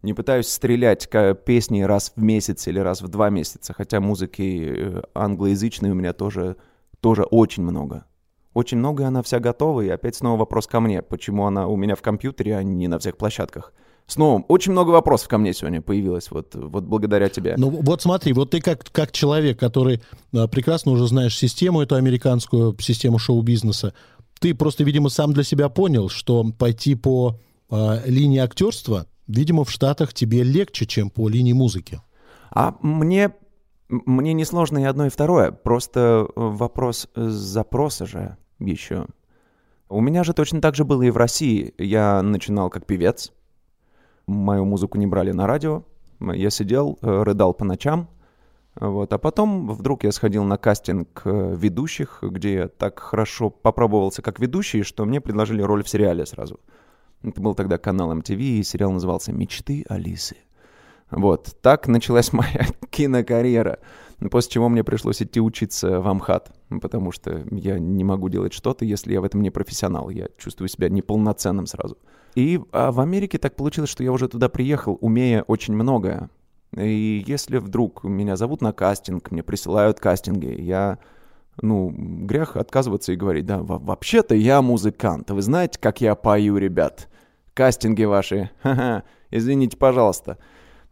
Не 0.03 0.15
пытаюсь 0.15 0.49
стрелять 0.49 1.09
песни 1.45 1.83
раз 1.83 2.13
в 2.17 2.23
месяц 2.23 2.67
или 2.67 2.79
раз 2.79 3.03
в 3.03 3.09
два 3.09 3.31
месяца, 3.31 3.73
хотя 3.73 4.01
музыки 4.01 4.73
э, 4.77 5.03
англоязычной 5.15 5.91
у 5.91 5.95
меня 5.95 6.13
тоже, 6.13 6.57
тоже 7.01 7.23
очень 7.23 7.63
много. 7.63 8.05
Очень 8.53 8.79
много, 8.79 9.03
и 9.03 9.07
она 9.07 9.23
вся 9.23 9.41
готова, 9.41 9.81
и 9.81 9.89
опять 9.89 10.15
снова 10.15 10.39
вопрос 10.39 10.67
ко 10.67 10.81
мне, 10.81 11.03
почему 11.03 11.47
она 11.47 11.67
у 11.67 11.77
меня 11.77 11.97
в 11.97 12.03
компьютере, 12.03 12.57
а 12.57 12.63
не 12.63 12.89
на 12.89 12.99
всех 12.99 13.17
площадках. 13.17 13.73
Снова, 14.07 14.43
очень 14.49 14.73
много 14.73 14.91
вопросов 14.91 15.29
ко 15.29 15.39
мне 15.39 15.55
сегодня 15.55 15.81
появилось, 15.81 16.31
вот, 16.31 16.55
вот 16.55 16.85
благодаря 16.85 17.29
тебе. 17.29 17.55
Ну 17.57 17.71
вот 17.71 18.03
смотри, 18.03 18.33
вот 18.35 18.51
ты 18.51 18.61
как, 18.61 18.85
как 18.93 19.13
человек, 19.13 19.59
который 19.59 20.03
а, 20.35 20.47
прекрасно 20.47 20.93
уже 20.93 21.07
знаешь 21.07 21.37
систему, 21.37 21.81
эту 21.81 21.95
американскую 21.95 22.77
систему 22.81 23.19
шоу-бизнеса, 23.19 23.95
ты 24.41 24.55
просто, 24.55 24.85
видимо, 24.85 25.09
сам 25.09 25.33
для 25.33 25.43
себя 25.43 25.71
понял, 25.71 26.11
что 26.11 26.45
пойти 26.59 26.95
по 26.95 27.41
а, 27.71 28.03
линии 28.05 28.41
актерства 28.41 29.07
Видимо, 29.27 29.65
в 29.65 29.71
Штатах 29.71 30.13
тебе 30.13 30.43
легче, 30.43 30.87
чем 30.87 31.11
по 31.11 31.29
линии 31.29 31.53
музыки. 31.53 32.01
А 32.51 32.77
мне, 32.83 33.33
мне 33.89 34.33
не 34.33 34.45
сложно 34.45 34.79
и 34.79 34.85
одно, 34.85 35.07
и 35.07 35.11
второе. 35.11 35.51
Просто 35.51 36.27
э, 36.29 36.33
вопрос 36.37 37.09
запроса 37.15 38.07
же 38.07 38.37
еще. 38.59 39.07
У 39.89 40.01
меня 40.01 40.25
же 40.25 40.35
точно 40.35 40.61
так 40.61 40.75
же 40.75 40.85
было 40.85 41.03
и 41.03 41.11
в 41.11 41.17
России. 41.17 41.73
Я 41.79 42.23
начинал 42.23 42.69
как 42.69 42.87
певец. 42.87 43.33
Мою 44.27 44.65
музыку 44.65 44.99
не 44.99 45.07
брали 45.07 45.33
на 45.33 45.47
радио. 45.47 45.85
Я 46.21 46.51
сидел, 46.51 46.99
э, 47.03 47.23
рыдал 47.23 47.55
по 47.55 47.65
ночам. 47.65 48.09
Вот. 48.77 49.13
А 49.13 49.19
потом 49.19 49.69
вдруг 49.71 50.05
я 50.05 50.13
сходил 50.13 50.45
на 50.45 50.57
кастинг 50.57 51.23
э, 51.25 51.55
ведущих, 51.57 52.19
где 52.23 52.55
я 52.55 52.69
так 52.69 52.99
хорошо 52.99 53.51
попробовался 53.51 54.23
как 54.23 54.41
ведущий, 54.41 54.83
что 54.83 55.05
мне 55.05 55.21
предложили 55.21 55.63
роль 55.63 55.85
в 55.85 55.89
сериале 55.89 56.27
сразу. 56.27 56.59
Это 57.23 57.41
был 57.41 57.55
тогда 57.55 57.79
канал 57.79 58.13
MTV, 58.13 58.37
и 58.37 58.63
сериал 58.63 58.93
назывался 58.93 59.33
«Мечты 59.33 59.85
Алисы». 59.89 60.37
Вот, 61.11 61.57
так 61.63 61.87
началась 61.89 62.33
моя 62.33 62.67
кинокарьера. 62.91 63.79
После 64.31 64.53
чего 64.53 64.69
мне 64.69 64.85
пришлось 64.85 65.21
идти 65.23 65.41
учиться 65.41 66.01
в 66.01 66.09
Амхат, 66.09 66.51
потому 66.81 67.13
что 67.13 67.45
я 67.51 67.79
не 67.79 68.05
могу 68.05 68.29
делать 68.29 68.53
что-то, 68.53 68.85
если 68.85 69.13
я 69.13 69.21
в 69.21 69.25
этом 69.25 69.43
не 69.43 69.51
профессионал. 69.51 70.09
Я 70.09 70.29
чувствую 70.39 70.69
себя 70.69 70.89
неполноценным 70.89 71.67
сразу. 71.67 71.99
И 72.35 72.61
а 72.73 72.91
в 72.91 73.01
Америке 73.01 73.39
так 73.39 73.55
получилось, 73.55 73.91
что 73.91 74.03
я 74.03 74.13
уже 74.13 74.29
туда 74.29 74.49
приехал, 74.49 74.99
умея 75.01 75.43
очень 75.43 75.75
многое. 75.75 76.31
И 76.77 77.23
если 77.27 77.59
вдруг 77.59 78.03
меня 78.05 78.37
зовут 78.37 78.61
на 78.61 78.73
кастинг, 78.73 79.31
мне 79.31 79.43
присылают 79.43 80.01
кастинги, 80.01 80.61
я 80.61 80.99
ну, 81.63 81.93
грех 81.97 82.57
отказываться 82.57 83.13
и 83.13 83.17
говорить, 83.17 83.47
да, 83.47 83.59
вообще-то 83.61 84.35
я 84.35 84.61
музыкант. 84.63 85.31
Вы 85.31 85.43
знаете, 85.43 85.79
как 85.79 86.01
я 86.01 86.15
пою, 86.15 86.57
ребят? 86.57 87.09
Кастинги 87.53 88.05
ваши. 88.05 88.51
Ха-ха. 88.63 89.05
Извините, 89.31 89.77
пожалуйста. 89.77 90.39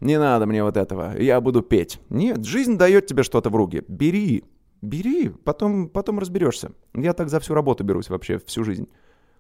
Не 0.03 0.19
надо 0.19 0.47
мне 0.47 0.65
вот 0.65 0.77
этого. 0.77 1.17
Я 1.17 1.41
буду 1.41 1.63
петь. 1.63 2.01
Нет, 2.11 2.45
жизнь 2.45 2.77
дает 2.77 3.07
тебе 3.07 3.23
что-то 3.23 3.51
в 3.51 3.55
руки. 3.57 3.85
Бери. 3.87 4.43
Бери. 4.83 5.29
Потом, 5.29 5.89
потом 5.89 6.19
разберешься. 6.19 6.73
Я 6.93 7.13
так 7.13 7.29
за 7.29 7.39
всю 7.39 7.55
работу 7.55 7.85
берусь 7.85 8.11
вообще, 8.11 8.39
всю 8.39 8.65
жизнь. 8.65 8.89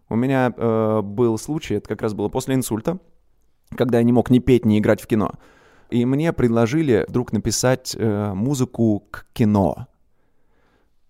У 0.08 0.14
меня 0.14 0.54
э, 0.56 1.00
был 1.02 1.36
случай, 1.36 1.74
это 1.74 1.88
как 1.88 2.02
раз 2.02 2.14
было 2.14 2.28
после 2.28 2.54
инсульта, 2.54 3.00
когда 3.76 3.98
я 3.98 4.04
не 4.04 4.12
мог 4.12 4.30
ни 4.30 4.38
петь, 4.38 4.64
ни 4.64 4.78
играть 4.78 5.00
в 5.00 5.08
кино. 5.08 5.32
И 5.90 6.04
мне 6.04 6.32
предложили 6.32 7.06
вдруг 7.08 7.32
написать 7.32 7.96
э, 7.98 8.32
музыку 8.32 9.08
к 9.10 9.26
кино. 9.32 9.88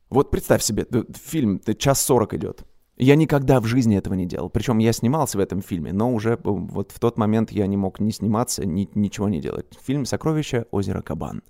Вот 0.09 0.31
представь 0.31 0.63
себе, 0.63 0.87
фильм 1.15 1.61
час 1.77 2.01
сорок 2.01 2.33
идет. 2.33 2.65
Я 3.03 3.17
никогда 3.17 3.61
в 3.61 3.67
жизни 3.67 3.97
этого 3.97 4.15
не 4.15 4.27
делал. 4.27 4.49
Причем 4.49 4.79
я 4.79 4.93
снимался 4.93 5.37
в 5.37 5.41
этом 5.41 5.61
фильме, 5.61 5.93
но 5.93 6.15
уже 6.15 6.35
э, 6.35 6.37
вот 6.45 6.93
в 6.93 7.01
тот 7.01 7.19
момент 7.19 7.51
я 7.51 7.67
не 7.67 7.77
мог 7.77 7.99
ни 7.99 8.11
сниматься, 8.11 8.65
ни, 8.65 8.89
ничего 8.95 9.29
не 9.29 9.41
делать. 9.41 9.67
Фильм 9.85 10.05
«Сокровища. 10.05 10.67
Озеро 10.71 11.03
Кабан». 11.03 11.43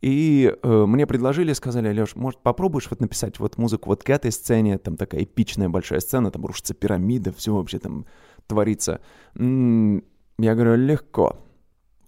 И 0.00 0.52
э, 0.52 0.84
мне 0.86 1.06
предложили, 1.06 1.52
сказали, 1.52 1.96
Леш, 1.96 2.16
может, 2.16 2.40
попробуешь 2.40 2.88
вот 2.90 3.00
написать 3.00 3.38
вот 3.38 3.56
музыку 3.56 3.90
вот 3.90 4.02
к 4.02 4.10
этой 4.10 4.32
сцене, 4.32 4.78
там 4.78 4.96
такая 4.96 5.22
эпичная 5.22 5.68
большая 5.68 6.00
сцена, 6.00 6.32
там 6.32 6.44
рушится 6.44 6.74
пирамида, 6.74 7.32
все 7.32 7.54
вообще 7.54 7.78
там 7.78 8.04
творится. 8.48 9.00
М-м, 9.36 10.02
я 10.40 10.56
говорю, 10.56 10.74
легко. 10.74 11.38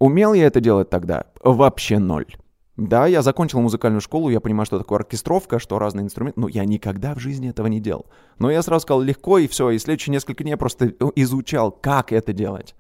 Умел 0.01 0.35
я 0.35 0.45
это 0.45 0.61
делать 0.61 0.91
тогда? 0.91 1.27
Вообще 1.45 2.01
ноль. 2.01 2.27
Да, 2.77 3.07
я 3.07 3.23
закончил 3.23 3.61
музыкальную 3.61 4.03
школу, 4.03 4.29
я 4.29 4.41
понимаю, 4.41 4.67
что 4.67 4.79
такое 4.79 4.99
оркестровка, 4.99 5.59
что 5.59 5.79
разные 5.79 6.05
инструменты, 6.05 6.39
но 6.39 6.49
я 6.49 6.65
никогда 6.67 7.15
в 7.15 7.19
жизни 7.19 7.49
этого 7.49 7.69
не 7.69 7.81
делал. 7.81 8.07
Но 8.39 8.51
я 8.51 8.63
сразу 8.63 8.83
сказал 8.83 9.01
легко, 9.01 9.39
и 9.39 9.47
все, 9.47 9.71
и 9.71 9.79
следующие 9.79 10.13
несколько 10.13 10.45
дней 10.45 10.51
я 10.51 10.57
просто 10.59 10.93
изучал, 11.15 11.71
как 11.73 12.13
это 12.13 12.35
делать. 12.35 12.75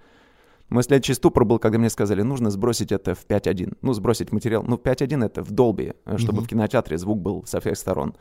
Мой 0.69 0.83
следующий 0.83 1.15
ступор 1.15 1.45
был, 1.45 1.59
когда 1.59 1.79
мне 1.79 1.89
сказали, 1.89 2.23
нужно 2.23 2.51
сбросить 2.51 2.93
это 2.93 3.15
в 3.15 3.25
5.1. 3.27 3.79
Ну, 3.83 3.93
сбросить 3.93 4.33
материал. 4.33 4.65
Ну, 4.65 4.77
5.1 4.77 5.25
это 5.25 5.43
в 5.43 5.53
долби, 5.53 5.93
чтобы 6.17 6.41
uh-huh. 6.41 6.45
в 6.45 6.49
кинотеатре 6.49 6.99
звук 6.99 7.21
был 7.21 7.45
со 7.47 7.61
всех 7.61 7.79
сторон. 7.79 8.17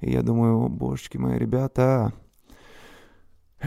И 0.00 0.12
я 0.12 0.22
думаю, 0.22 0.66
о, 0.66 0.68
божечки 0.68 1.16
мои 1.16 1.38
ребята, 1.38 2.12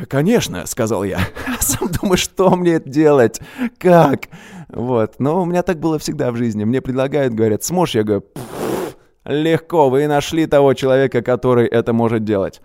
«Конечно»,— 0.07 0.65
сказал 0.67 1.03
я. 1.03 1.19
Сам 1.59 1.89
думаю, 1.89 2.17
что 2.17 2.55
мне 2.55 2.79
делать? 2.79 3.41
Как? 3.77 4.29
Вот. 4.69 5.19
Но 5.19 5.41
у 5.41 5.45
меня 5.45 5.63
так 5.63 5.79
было 5.79 5.99
всегда 5.99 6.31
в 6.31 6.35
жизни. 6.35 6.63
Мне 6.63 6.81
предлагают, 6.81 7.33
говорят, 7.33 7.63
сможешь? 7.63 7.95
Я 7.95 8.03
говорю, 8.03 8.23
легко, 9.25 9.89
вы 9.89 10.07
нашли 10.07 10.45
того 10.45 10.73
человека, 10.73 11.21
который 11.21 11.67
это 11.67 11.93
может 11.93 12.23
делать. 12.23 12.62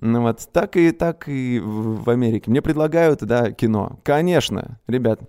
Ну 0.00 0.22
вот, 0.22 0.48
так 0.52 0.76
и 0.76 0.90
так 0.90 1.28
и 1.28 1.60
в 1.62 2.10
Америке. 2.10 2.50
Мне 2.50 2.62
предлагают, 2.62 3.20
да, 3.20 3.52
кино. 3.52 4.00
Конечно, 4.02 4.80
ребят. 4.88 5.20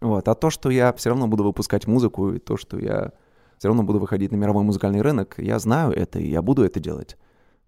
Вот, 0.00 0.26
а 0.28 0.34
то, 0.34 0.50
что 0.50 0.70
я 0.70 0.92
все 0.94 1.10
равно 1.10 1.28
буду 1.28 1.44
выпускать 1.44 1.86
музыку, 1.86 2.32
и 2.32 2.38
то, 2.38 2.56
что 2.56 2.78
я 2.78 3.12
все 3.58 3.68
равно 3.68 3.82
буду 3.82 3.98
выходить 3.98 4.32
на 4.32 4.36
мировой 4.36 4.64
музыкальный 4.64 5.00
рынок, 5.00 5.34
я 5.38 5.58
знаю 5.58 5.92
это, 5.92 6.18
и 6.18 6.28
я 6.28 6.42
буду 6.42 6.64
это 6.64 6.80
делать. 6.80 7.16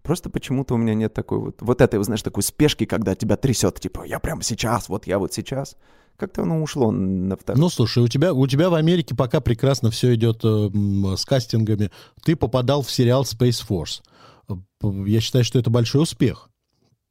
Просто 0.07 0.29
почему-то 0.29 0.75
у 0.75 0.77
меня 0.77 0.93
нет 0.93 1.13
такой 1.13 1.37
вот, 1.37 1.57
вот 1.59 1.81
этой, 1.81 2.01
знаешь, 2.01 2.21
такой 2.21 2.41
спешки, 2.41 2.85
когда 2.85 3.13
тебя 3.13 3.35
трясет, 3.35 3.77
типа, 3.77 4.05
я 4.05 4.19
прямо 4.19 4.41
сейчас, 4.41 4.87
вот 4.87 5.05
я 5.05 5.19
вот 5.19 5.33
сейчас. 5.33 5.75
Как-то 6.15 6.43
оно 6.43 6.63
ушло 6.63 6.91
на 6.91 7.35
второй. 7.35 7.59
Ну, 7.59 7.67
слушай, 7.67 8.01
у 8.01 8.07
тебя, 8.07 8.33
у 8.33 8.47
тебя 8.47 8.69
в 8.69 8.75
Америке 8.75 9.15
пока 9.15 9.41
прекрасно 9.41 9.91
все 9.91 10.15
идет 10.15 10.45
э, 10.45 10.69
с 11.17 11.25
кастингами. 11.25 11.91
Ты 12.23 12.37
попадал 12.37 12.83
в 12.83 12.89
сериал 12.89 13.23
Space 13.23 13.61
Force. 13.67 14.01
Я 14.81 15.19
считаю, 15.19 15.43
что 15.43 15.59
это 15.59 15.69
большой 15.69 16.03
успех. 16.03 16.49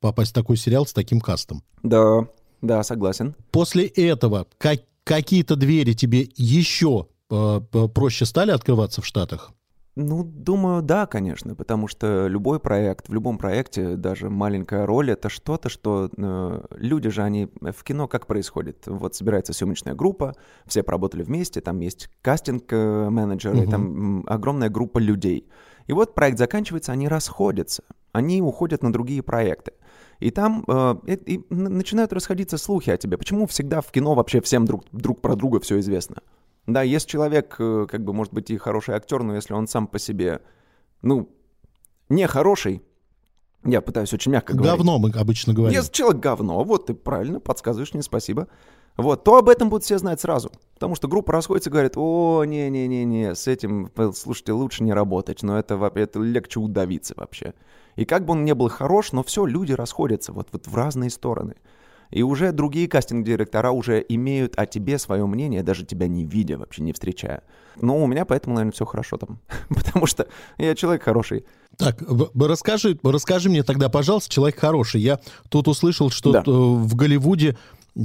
Попасть 0.00 0.30
в 0.30 0.34
такой 0.34 0.56
сериал 0.56 0.86
с 0.86 0.94
таким 0.94 1.20
кастом. 1.20 1.62
Да, 1.82 2.26
да, 2.62 2.82
согласен. 2.82 3.36
После 3.50 3.88
этого 3.88 4.46
как, 4.56 4.80
какие-то 5.04 5.56
двери 5.56 5.92
тебе 5.92 6.30
еще 6.36 7.08
э, 7.30 7.60
проще 7.94 8.24
стали 8.24 8.52
открываться 8.52 9.02
в 9.02 9.06
Штатах? 9.06 9.52
Ну, 9.98 10.24
думаю, 10.24 10.82
да, 10.82 11.06
конечно, 11.06 11.54
потому 11.54 11.88
что 11.88 12.26
любой 12.26 12.60
проект, 12.60 13.08
в 13.08 13.14
любом 13.14 13.38
проекте 13.38 13.96
даже 13.96 14.28
маленькая 14.28 14.84
роль— 14.84 15.10
это 15.12 15.30
что-то, 15.30 15.70
что 15.70 16.10
э, 16.14 16.60
люди 16.76 17.08
же, 17.08 17.22
они 17.22 17.48
в 17.62 17.82
кино 17.82 18.06
как 18.06 18.26
происходит? 18.26 18.86
Вот 18.86 19.14
собирается 19.14 19.54
съемочная 19.54 19.94
группа, 19.94 20.34
все 20.66 20.82
поработали 20.82 21.22
вместе, 21.22 21.62
там 21.62 21.80
есть 21.80 22.10
кастинг-менеджеры, 22.20 23.62
угу. 23.62 23.70
там 23.70 24.24
огромная 24.26 24.68
группа 24.68 24.98
людей. 24.98 25.48
И 25.86 25.94
вот 25.94 26.14
проект 26.14 26.36
заканчивается, 26.36 26.92
они 26.92 27.08
расходятся, 27.08 27.82
они 28.12 28.42
уходят 28.42 28.82
на 28.82 28.92
другие 28.92 29.22
проекты. 29.22 29.72
И 30.20 30.30
там 30.30 30.62
э, 30.68 30.94
и, 31.06 31.36
и 31.36 31.44
начинают 31.48 32.12
расходиться 32.12 32.58
слухи 32.58 32.90
о 32.90 32.98
тебе. 32.98 33.16
Почему 33.16 33.46
всегда 33.46 33.80
в 33.80 33.90
кино 33.90 34.14
вообще 34.14 34.42
всем 34.42 34.66
друг, 34.66 34.84
друг 34.92 35.22
про 35.22 35.36
друга 35.36 35.58
все 35.60 35.78
известно? 35.80 36.16
Да, 36.66 36.82
есть 36.82 37.08
человек, 37.08 37.56
э, 37.58 37.86
как 37.88 38.04
бы, 38.04 38.12
может 38.12 38.32
быть, 38.32 38.50
и 38.50 38.56
хороший 38.56 38.94
актер, 38.94 39.22
но 39.22 39.34
если 39.34 39.54
он 39.54 39.68
сам 39.68 39.86
по 39.86 39.98
себе, 39.98 40.40
ну, 41.02 41.30
не 42.08 42.26
хороший, 42.26 42.82
я 43.64 43.80
пытаюсь 43.80 44.12
очень 44.12 44.32
мягко 44.32 44.54
говорить. 44.54 44.76
Говно 44.76 44.98
мы 44.98 45.10
обычно 45.10 45.52
говорим. 45.52 45.76
Если 45.76 45.92
человек 45.92 46.20
говно, 46.20 46.62
вот 46.64 46.86
ты 46.86 46.94
правильно 46.94 47.40
подсказываешь 47.40 47.94
мне, 47.94 48.02
спасибо. 48.02 48.48
Вот, 48.96 49.24
то 49.24 49.36
об 49.36 49.48
этом 49.48 49.68
будут 49.68 49.84
все 49.84 49.98
знать 49.98 50.20
сразу. 50.20 50.50
Потому 50.74 50.94
что 50.94 51.06
группа 51.06 51.32
расходится 51.32 51.68
и 51.68 51.72
говорит, 51.72 51.92
о, 51.96 52.44
не-не-не-не, 52.44 53.34
с 53.34 53.46
этим, 53.46 53.90
слушайте, 54.14 54.52
лучше 54.52 54.84
не 54.84 54.92
работать, 54.92 55.42
но 55.42 55.58
это, 55.58 55.74
это 55.94 56.20
легче 56.20 56.60
удавиться 56.60 57.14
вообще. 57.16 57.52
И 57.96 58.04
как 58.04 58.24
бы 58.24 58.32
он 58.32 58.44
не 58.44 58.54
был 58.54 58.68
хорош, 58.68 59.12
но 59.12 59.22
все, 59.22 59.44
люди 59.44 59.72
расходятся 59.72 60.32
вот, 60.32 60.48
вот 60.52 60.66
в 60.66 60.74
разные 60.74 61.10
стороны. 61.10 61.56
И 62.10 62.22
уже 62.22 62.52
другие 62.52 62.88
кастинг-директора 62.88 63.70
уже 63.70 64.04
имеют 64.08 64.54
о 64.56 64.66
тебе 64.66 64.98
свое 64.98 65.26
мнение, 65.26 65.62
даже 65.62 65.84
тебя 65.84 66.06
не 66.06 66.24
видя, 66.24 66.58
вообще 66.58 66.82
не 66.82 66.92
встречая. 66.92 67.42
Но 67.80 68.02
у 68.02 68.06
меня 68.06 68.24
поэтому, 68.24 68.54
наверное, 68.54 68.72
все 68.72 68.84
хорошо 68.84 69.16
там. 69.16 69.40
Потому 69.68 70.06
что 70.06 70.26
я 70.58 70.74
человек 70.74 71.02
хороший. 71.02 71.44
Так, 71.76 72.02
расскажи, 72.34 72.98
расскажи 73.02 73.50
мне 73.50 73.62
тогда, 73.62 73.88
пожалуйста, 73.88 74.30
человек 74.32 74.58
хороший. 74.58 75.00
Я 75.00 75.20
тут 75.48 75.68
услышал, 75.68 76.10
что 76.10 76.32
да. 76.32 76.42
в 76.46 76.94
Голливуде, 76.94 77.56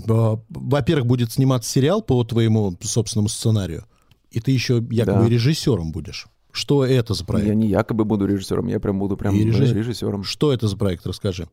а, 0.10 0.40
во-первых, 0.50 1.06
будет 1.06 1.32
сниматься 1.32 1.70
сериал 1.70 2.02
по 2.02 2.24
твоему 2.24 2.76
собственному 2.82 3.30
сценарию, 3.30 3.86
и 4.30 4.40
ты 4.42 4.52
еще 4.52 4.84
якобы 4.90 5.24
да. 5.24 5.30
режиссером 5.30 5.92
будешь. 5.92 6.28
Что 6.52 6.86
это 6.86 7.14
за 7.14 7.24
проект? 7.24 7.48
Я 7.48 7.56
не 7.56 7.68
якобы 7.68 8.04
буду 8.04 8.26
режиссером, 8.26 8.68
я 8.68 8.80
прям 8.80 9.00
буду 9.00 9.16
прям 9.16 9.34
режиссер... 9.34 9.76
режиссером. 9.76 10.24
Что 10.24 10.52
это 10.52 10.68
за 10.68 10.76
проект, 10.76 11.06
расскажи. 11.08 11.48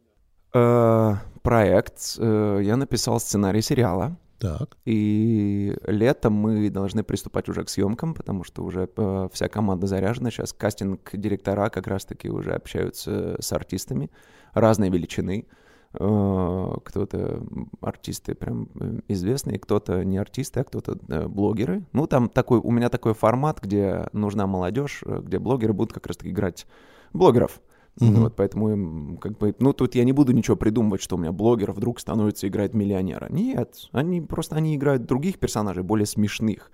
Э, 0.54 1.14
проект. 1.42 2.16
Э, 2.18 2.60
я 2.62 2.76
написал 2.76 3.20
сценарий 3.20 3.62
сериала. 3.62 4.16
Так. 4.38 4.76
И 4.84 5.76
летом 5.84 6.32
мы 6.32 6.70
должны 6.70 7.02
приступать 7.02 7.48
уже 7.48 7.64
к 7.64 7.68
съемкам, 7.68 8.14
потому 8.14 8.44
что 8.44 8.62
уже 8.62 8.88
э, 8.96 9.28
вся 9.32 9.48
команда 9.48 9.86
заряжена. 9.86 10.30
Сейчас 10.30 10.52
кастинг-директора 10.52 11.70
как 11.70 11.88
раз-таки 11.88 12.30
уже 12.30 12.52
общаются 12.52 13.36
с 13.40 13.52
артистами 13.52 14.10
разной 14.52 14.90
величины. 14.90 15.46
Э, 15.94 16.72
кто-то 16.84 17.42
артисты 17.80 18.36
прям 18.36 18.68
известные, 19.08 19.58
кто-то 19.58 20.04
не 20.04 20.18
артисты, 20.18 20.60
а 20.60 20.64
кто-то 20.64 20.98
э, 21.08 21.26
блогеры. 21.26 21.84
Ну, 21.92 22.06
там 22.06 22.28
такой, 22.28 22.60
у 22.60 22.70
меня 22.70 22.90
такой 22.90 23.14
формат, 23.14 23.60
где 23.60 24.06
нужна 24.12 24.46
молодежь, 24.46 25.02
где 25.04 25.40
блогеры 25.40 25.72
будут 25.72 25.92
как 25.92 26.06
раз-таки 26.06 26.30
играть 26.30 26.66
блогеров. 27.12 27.60
Mm-hmm. 27.98 28.20
Вот, 28.20 28.36
поэтому, 28.36 29.18
как 29.18 29.38
бы, 29.38 29.54
ну, 29.58 29.72
тут 29.72 29.94
я 29.94 30.04
не 30.04 30.12
буду 30.12 30.32
ничего 30.32 30.56
придумывать, 30.56 31.02
что 31.02 31.16
у 31.16 31.18
меня 31.18 31.32
блогер 31.32 31.72
вдруг 31.72 31.98
становится 31.98 32.46
играть 32.46 32.74
миллионера. 32.74 33.26
Нет, 33.30 33.88
они 33.92 34.20
просто, 34.20 34.56
они 34.56 34.76
играют 34.76 35.06
других 35.06 35.38
персонажей, 35.38 35.82
более 35.82 36.06
смешных. 36.06 36.70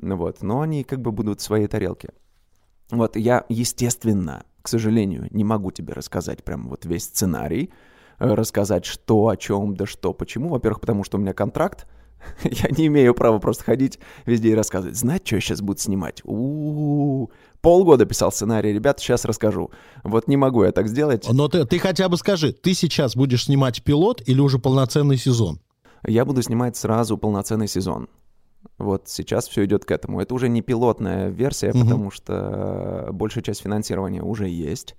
Вот, 0.00 0.42
но 0.42 0.60
они 0.60 0.84
как 0.84 1.00
бы 1.00 1.10
будут 1.10 1.40
в 1.40 1.42
своей 1.42 1.66
тарелке. 1.66 2.10
Вот, 2.90 3.16
я, 3.16 3.44
естественно, 3.48 4.44
к 4.62 4.68
сожалению, 4.68 5.26
не 5.30 5.44
могу 5.44 5.72
тебе 5.72 5.92
рассказать 5.92 6.44
прям 6.44 6.68
вот 6.68 6.84
весь 6.84 7.04
сценарий, 7.04 7.70
рассказать, 8.18 8.84
что, 8.84 9.28
о 9.28 9.36
чем, 9.36 9.74
да 9.74 9.86
что, 9.86 10.12
почему. 10.12 10.50
Во-первых, 10.50 10.80
потому 10.80 11.04
что 11.04 11.18
у 11.18 11.20
меня 11.20 11.32
контракт, 11.32 11.88
я 12.44 12.70
не 12.70 12.86
имею 12.86 13.14
права 13.14 13.38
просто 13.38 13.64
ходить 13.64 13.98
везде 14.26 14.50
и 14.50 14.54
рассказывать. 14.54 14.96
Знаете, 14.96 15.26
что 15.26 15.34
я 15.36 15.40
сейчас 15.40 15.60
буду 15.60 15.80
снимать? 15.80 16.20
У-у-у. 16.24 17.30
Полгода 17.60 18.06
писал 18.06 18.32
сценарий, 18.32 18.72
ребят, 18.72 19.00
сейчас 19.00 19.24
расскажу. 19.24 19.70
Вот 20.02 20.28
не 20.28 20.36
могу 20.36 20.64
я 20.64 20.72
так 20.72 20.88
сделать. 20.88 21.26
Но 21.30 21.48
ты, 21.48 21.66
ты 21.66 21.78
хотя 21.78 22.08
бы 22.08 22.16
скажи, 22.16 22.52
ты 22.52 22.74
сейчас 22.74 23.14
будешь 23.16 23.44
снимать 23.44 23.82
пилот 23.82 24.22
или 24.26 24.40
уже 24.40 24.58
полноценный 24.58 25.16
сезон? 25.16 25.60
Я 26.06 26.24
буду 26.24 26.42
снимать 26.42 26.76
сразу 26.76 27.18
полноценный 27.18 27.68
сезон. 27.68 28.08
Вот 28.78 29.08
сейчас 29.08 29.48
все 29.48 29.64
идет 29.64 29.84
к 29.84 29.90
этому. 29.90 30.20
Это 30.20 30.34
уже 30.34 30.48
не 30.48 30.62
пилотная 30.62 31.28
версия, 31.28 31.70
угу. 31.70 31.80
потому 31.80 32.10
что 32.10 33.08
большая 33.12 33.44
часть 33.44 33.62
финансирования 33.62 34.22
уже 34.22 34.48
есть. 34.48 34.94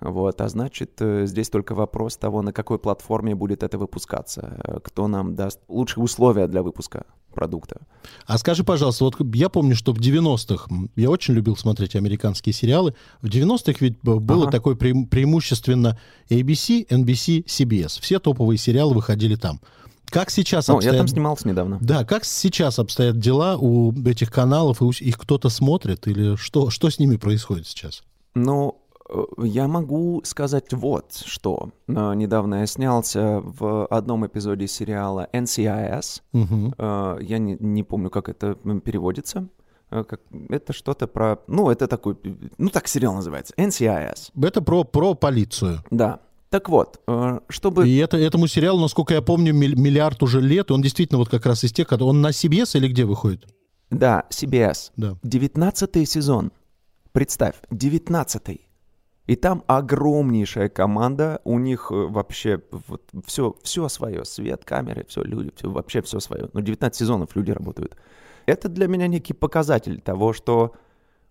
Вот, 0.00 0.40
а 0.40 0.48
значит, 0.48 0.92
э, 1.00 1.26
здесь 1.26 1.50
только 1.50 1.74
вопрос 1.74 2.16
того, 2.16 2.42
на 2.42 2.52
какой 2.52 2.78
платформе 2.78 3.34
будет 3.34 3.64
это 3.64 3.78
выпускаться, 3.78 4.60
э, 4.64 4.78
кто 4.82 5.08
нам 5.08 5.34
даст 5.34 5.60
лучшие 5.66 6.04
условия 6.04 6.46
для 6.46 6.62
выпуска 6.62 7.04
продукта. 7.34 7.80
А 8.26 8.38
скажи, 8.38 8.62
пожалуйста, 8.62 9.04
вот 9.04 9.16
я 9.34 9.48
помню, 9.48 9.74
что 9.74 9.92
в 9.92 9.98
90-х, 9.98 10.68
я 10.94 11.10
очень 11.10 11.34
любил 11.34 11.56
смотреть 11.56 11.96
американские 11.96 12.52
сериалы, 12.52 12.94
в 13.22 13.26
90-х 13.26 13.78
ведь 13.80 14.00
было 14.02 14.44
ага. 14.44 14.52
такое 14.52 14.76
пре 14.76 14.94
преимущественно 15.10 15.98
ABC, 16.30 16.86
NBC, 16.88 17.44
CBS. 17.46 18.00
Все 18.00 18.20
топовые 18.20 18.58
сериалы 18.58 18.94
выходили 18.94 19.34
там. 19.34 19.60
Как 20.10 20.30
сейчас 20.30 20.68
обстоят... 20.68 20.94
я 20.94 20.98
там 21.00 21.08
снимался 21.08 21.46
недавно. 21.48 21.78
Да, 21.80 22.04
как 22.04 22.24
сейчас 22.24 22.78
обстоят 22.78 23.18
дела 23.18 23.56
у 23.56 23.92
этих 24.04 24.30
каналов, 24.30 24.80
и 24.80 24.86
их 25.04 25.18
кто-то 25.18 25.48
смотрит, 25.48 26.06
или 26.06 26.36
что, 26.36 26.70
что 26.70 26.88
с 26.88 26.98
ними 26.98 27.16
происходит 27.16 27.66
сейчас? 27.66 28.02
Ну, 28.34 28.80
я 29.38 29.68
могу 29.68 30.22
сказать 30.24 30.72
вот 30.72 31.22
что. 31.24 31.70
Э, 31.86 32.14
недавно 32.14 32.56
я 32.56 32.66
снялся 32.66 33.40
в 33.42 33.86
одном 33.86 34.26
эпизоде 34.26 34.66
сериала 34.68 35.28
NCIS. 35.32 36.22
Угу. 36.32 36.74
Э, 36.78 37.18
я 37.20 37.38
не, 37.38 37.56
не 37.58 37.82
помню, 37.82 38.10
как 38.10 38.28
это 38.28 38.54
переводится. 38.54 39.48
Как, 39.90 40.20
это 40.50 40.72
что-то 40.74 41.06
про... 41.06 41.38
Ну, 41.46 41.70
это 41.70 41.86
такой... 41.86 42.16
Ну, 42.58 42.68
так 42.68 42.88
сериал 42.88 43.14
называется. 43.14 43.54
NCIS. 43.56 44.32
Это 44.42 44.60
про, 44.60 44.84
про 44.84 45.14
полицию. 45.14 45.82
Да. 45.90 46.20
Так 46.50 46.68
вот, 46.68 47.00
чтобы... 47.48 47.88
И 47.88 47.96
это, 47.96 48.16
этому 48.16 48.46
сериалу, 48.46 48.80
насколько 48.80 49.14
я 49.14 49.22
помню, 49.22 49.54
миллиард 49.54 50.22
уже 50.22 50.40
лет, 50.40 50.70
он 50.70 50.82
действительно 50.82 51.18
вот 51.18 51.28
как 51.28 51.46
раз 51.46 51.64
из 51.64 51.72
тех, 51.72 51.90
он 51.92 52.20
на 52.20 52.30
CBS 52.30 52.76
или 52.76 52.88
где 52.88 53.04
выходит? 53.04 53.46
Да, 53.90 54.24
CBS. 54.30 54.92
Да. 54.96 55.16
19 55.22 56.08
сезон. 56.08 56.52
Представь, 57.12 57.56
19 57.70 58.67
и 59.28 59.36
там 59.36 59.62
огромнейшая 59.66 60.70
команда, 60.70 61.42
у 61.44 61.58
них 61.58 61.88
э, 61.90 61.94
вообще 61.94 62.62
вот 62.70 63.02
все, 63.26 63.54
все 63.62 63.88
свое, 63.88 64.24
свет, 64.24 64.64
камеры, 64.64 65.04
все, 65.06 65.22
люди, 65.22 65.52
все, 65.54 65.70
вообще 65.70 66.00
все 66.00 66.18
свое. 66.18 66.48
Ну, 66.54 66.62
19 66.62 66.98
сезонов 66.98 67.36
люди 67.36 67.50
работают. 67.50 67.94
Это 68.46 68.70
для 68.70 68.88
меня 68.88 69.06
некий 69.06 69.34
показатель 69.34 70.00
того, 70.00 70.32
что 70.32 70.72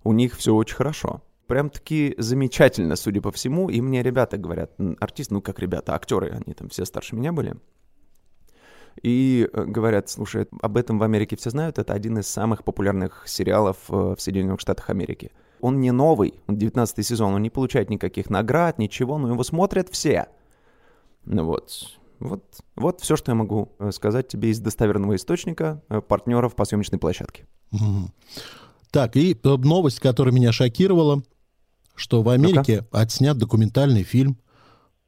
у 0.03 0.13
них 0.13 0.35
все 0.35 0.53
очень 0.53 0.75
хорошо. 0.75 1.23
Прям-таки 1.47 2.13
замечательно, 2.19 2.95
судя 2.97 3.19
по 3.19 3.31
всему. 3.31 3.67
И 3.67 3.81
мне 3.81 4.03
ребята 4.03 4.37
говорят, 4.37 4.73
артист, 4.99 5.31
ну 5.31 5.41
как 5.41 5.57
ребята, 5.57 5.95
актеры, 5.95 6.29
они 6.29 6.53
там 6.53 6.69
все 6.69 6.85
старше 6.85 7.15
меня 7.15 7.33
были. 7.33 7.55
И 9.01 9.49
э, 9.51 9.63
говорят, 9.65 10.07
слушай, 10.07 10.47
об 10.61 10.77
этом 10.77 10.99
в 10.99 11.03
Америке 11.03 11.35
все 11.35 11.49
знают, 11.49 11.79
это 11.79 11.93
один 11.93 12.19
из 12.19 12.27
самых 12.27 12.63
популярных 12.63 13.23
сериалов 13.25 13.77
э, 13.89 14.13
в 14.15 14.21
Соединенных 14.21 14.59
Штатах 14.59 14.91
Америки. 14.91 15.31
Он 15.59 15.79
не 15.79 15.91
новый, 15.91 16.35
он 16.47 16.57
19 16.57 17.05
сезон, 17.05 17.33
он 17.33 17.41
не 17.41 17.49
получает 17.49 17.89
никаких 17.89 18.29
наград, 18.29 18.77
ничего, 18.77 19.17
но 19.17 19.29
его 19.29 19.43
смотрят 19.43 19.89
все. 19.89 20.27
Ну 21.25 21.45
вот, 21.45 21.71
вот, 22.19 22.43
вот 22.75 23.01
все, 23.01 23.15
что 23.15 23.31
я 23.31 23.35
могу 23.35 23.73
э, 23.79 23.91
сказать 23.91 24.27
тебе 24.27 24.49
из 24.49 24.59
достоверного 24.59 25.15
источника 25.15 25.83
э, 25.89 26.01
партнеров 26.01 26.55
по 26.55 26.65
съемочной 26.65 26.99
площадке. 26.99 27.45
Угу. 27.71 28.11
Так, 28.91 29.15
и 29.15 29.33
э, 29.33 29.57
новость, 29.57 29.99
которая 29.99 30.33
меня 30.33 30.51
шокировала, 30.51 31.23
что 31.95 32.21
в 32.21 32.29
Америке 32.29 32.87
ну 32.91 32.99
отснят 32.99 33.37
документальный 33.37 34.03
фильм 34.03 34.37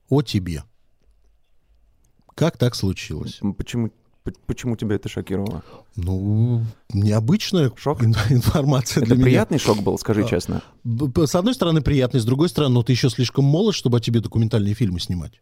о 0.10 0.22
тебе. 0.22 0.64
Как 2.36 2.58
так 2.58 2.76
случилось? 2.76 3.40
Почему 3.58 3.92
Почему 4.46 4.76
тебя 4.76 4.96
это 4.96 5.10
шокировало? 5.10 5.64
Ну, 5.96 6.64
необычная 6.94 7.72
шок? 7.76 8.04
информация 8.04 9.04
это 9.04 9.16
для 9.16 9.24
приятный 9.24 9.56
меня. 9.56 9.66
шок 9.66 9.84
был, 9.84 9.98
скажи 9.98 10.24
а, 10.24 10.28
честно. 10.28 10.62
С 10.84 11.36
одной 11.36 11.54
стороны, 11.54 11.82
приятный, 11.82 12.20
с 12.20 12.26
другой 12.26 12.50
стороны, 12.50 12.76
ну, 12.76 12.84
ты 12.84 12.94
еще 12.94 13.10
слишком 13.10 13.46
молод, 13.46 13.76
чтобы 13.76 13.98
о 13.98 14.00
тебе 14.00 14.20
документальные 14.20 14.74
фильмы 14.74 15.00
снимать. 15.00 15.42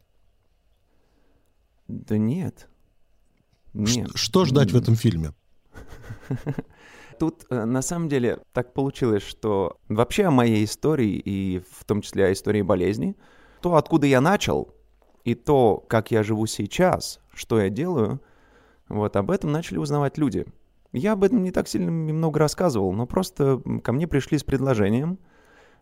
Да 1.87 2.17
нет. 2.17 2.67
нет. 3.73 4.09
Ш- 4.09 4.17
что 4.17 4.45
ждать 4.45 4.71
в 4.71 4.77
этом 4.77 4.95
фильме? 4.95 5.33
Тут, 7.19 7.45
э, 7.49 7.65
на 7.65 7.81
самом 7.81 8.09
деле, 8.09 8.39
так 8.53 8.73
получилось, 8.73 9.23
что 9.23 9.77
вообще 9.87 10.25
о 10.25 10.31
моей 10.31 10.65
истории, 10.65 11.15
и 11.23 11.61
в 11.71 11.83
том 11.85 12.01
числе 12.01 12.25
о 12.25 12.33
истории 12.33 12.61
болезни, 12.61 13.15
то, 13.61 13.75
откуда 13.75 14.05
я 14.05 14.21
начал, 14.21 14.73
и 15.23 15.33
то, 15.33 15.83
как 15.87 16.11
я 16.11 16.23
живу 16.23 16.45
сейчас, 16.45 17.19
что 17.33 17.59
я 17.59 17.69
делаю— 17.69 18.21
вот 18.89 19.15
об 19.15 19.31
этом 19.31 19.51
начали 19.51 19.77
узнавать 19.77 20.17
люди. 20.17 20.45
Я 20.93 21.13
об 21.13 21.23
этом 21.23 21.43
не 21.43 21.51
так 21.51 21.67
сильно 21.67 21.91
много 21.91 22.39
рассказывал, 22.39 22.93
но 22.93 23.05
просто 23.05 23.61
ко 23.83 23.91
мне 23.91 24.07
пришли 24.07 24.37
с 24.37 24.43
предложением 24.43 25.19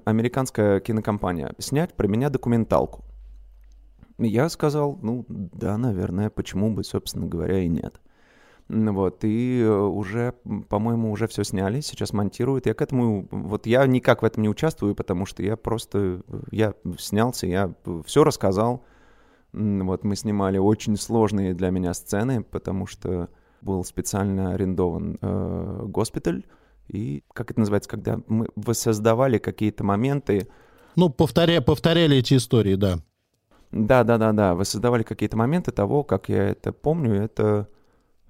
американская 0.04 0.80
кинокомпания 0.80 1.54
снять 1.60 1.96
про 1.96 2.08
меня 2.08 2.30
документалку. 2.30 3.04
Я 4.18 4.50
сказал, 4.50 4.98
ну 5.02 5.26
да, 5.28 5.78
наверное, 5.78 6.30
почему 6.30 6.74
бы, 6.74 6.84
собственно 6.84 7.28
говоря, 7.28 7.60
и 7.60 7.68
нет. 7.68 8.00
Вот, 8.68 9.24
и 9.24 9.62
э, 9.62 9.70
уже, 9.70 10.34
по-моему, 10.70 11.12
уже 11.12 11.28
все 11.28 11.44
сняли, 11.44 11.82
сейчас 11.82 12.13
монтируют. 12.13 12.65
Я 12.65 12.74
к 12.74 12.82
этому, 12.82 13.28
вот 13.30 13.68
я 13.68 13.86
никак 13.86 14.24
в 14.24 14.26
этом 14.26 14.41
не 14.41 14.50
участвую, 14.50 14.96
потому 14.96 15.28
что 15.28 15.44
я 15.44 15.56
просто, 15.56 16.22
я 16.50 16.74
снялся, 16.98 17.46
я 17.46 17.76
все 18.06 18.24
рассказал, 18.24 18.84
вот 19.56 20.04
мы 20.04 20.15
снимали 20.15 20.58
очень 20.58 20.98
сложные 20.98 21.54
для 21.54 21.70
меня 21.70 21.94
сцены, 21.94 22.44
потому 22.44 22.88
что 22.88 23.30
был 23.62 23.84
специально 23.84 24.54
арендован 24.54 25.18
э, 25.22 25.84
госпиталь. 25.88 26.44
И 26.88 27.24
как 27.34 27.52
это 27.52 27.62
называется, 27.62 27.89
когда 27.89 28.20
мы 28.28 28.48
воссоздавали 28.56 29.38
какие-то 29.38 29.84
моменты. 29.84 30.48
Ну, 30.96 31.10
повторя, 31.10 31.62
повторяли 31.62 32.18
эти 32.18 32.36
истории, 32.36 32.76
да. 32.76 33.00
Да, 33.72 34.04
да, 34.04 34.18
да, 34.18 34.34
да. 34.34 34.56
Воссоздавали 34.56 35.04
какие-то 35.04 35.38
моменты 35.38 35.72
того, 35.72 36.04
как 36.04 36.30
я 36.30 36.50
это 36.50 36.72
помню. 36.72 37.24
Это 37.24 37.68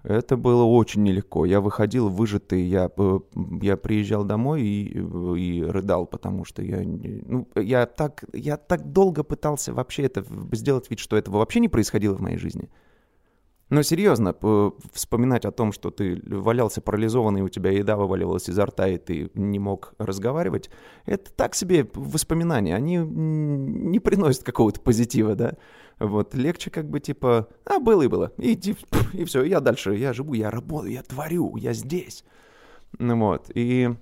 это 0.08 0.38
было 0.38 0.63
очень 0.63 1.04
нелегко. 1.04 1.46
Я 1.46 1.62
выходил 1.62 2.10
выжатый, 2.10 2.62
я, 2.63 2.89
э, 2.98 3.20
я 3.62 3.78
приезжал 3.78 4.24
домой 4.24 4.62
и, 4.62 5.00
и 5.00 5.63
рыдал, 5.63 6.06
потому 6.06 6.46
что 6.46 6.62
я, 6.62 6.82
ну, 6.84 7.48
я, 7.56 7.86
так, 7.86 8.24
я 8.34 8.58
так 8.58 8.91
долго 8.91 9.24
пытался 9.24 9.74
вообще 9.74 10.04
это 10.04 10.26
сделать 10.52 10.89
вид, 10.89 11.00
что 11.00 11.18
этого 11.18 11.38
вообще 11.38 11.60
не 11.60 11.70
происходило 11.70 12.15
в 12.15 12.22
моей 12.22 12.38
жизни. 12.38 12.70
Но 13.70 13.82
серьезно, 13.82 14.36
вспоминать 14.94 15.44
о 15.44 15.52
том, 15.52 15.72
что 15.72 15.89
ты 15.89 16.22
валялся 16.28 16.82
парализованный, 16.82 17.41
у 17.41 17.50
тебя 17.50 17.72
еда 17.72 17.98
вываливалась 17.98 18.48
изо 18.48 18.68
рта, 18.68 18.88
и 18.88 18.98
ты 19.00 19.32
не 19.34 19.58
мог 19.58 19.96
разговаривать, 19.98 20.70
это 21.08 21.32
так 21.34 21.56
себе 21.56 21.89
воспоминания, 21.96 22.76
они 22.76 22.98
не 22.98 24.00
приносят 24.00 24.44
какого-то 24.44 24.82
позитива, 24.82 25.34
да. 25.34 25.56
Вот, 25.99 26.34
легче 26.36 26.69
как 26.69 26.89
бы 26.89 26.99
типа, 26.99 27.47
а, 27.65 27.79
было 27.79 28.01
и 28.01 28.08
было, 28.08 28.31
и, 28.38 28.60
и, 29.13 29.23
все, 29.25 29.43
я 29.43 29.60
дальше, 29.60 29.95
я 29.95 30.13
живу, 30.13 30.34
я 30.34 30.51
работаю, 30.51 30.93
я 30.93 31.03
творю, 31.03 31.55
я 31.55 31.73
здесь. 31.73 32.23
Ну 32.99 33.17
вот, 33.19 33.49
и 33.53 33.95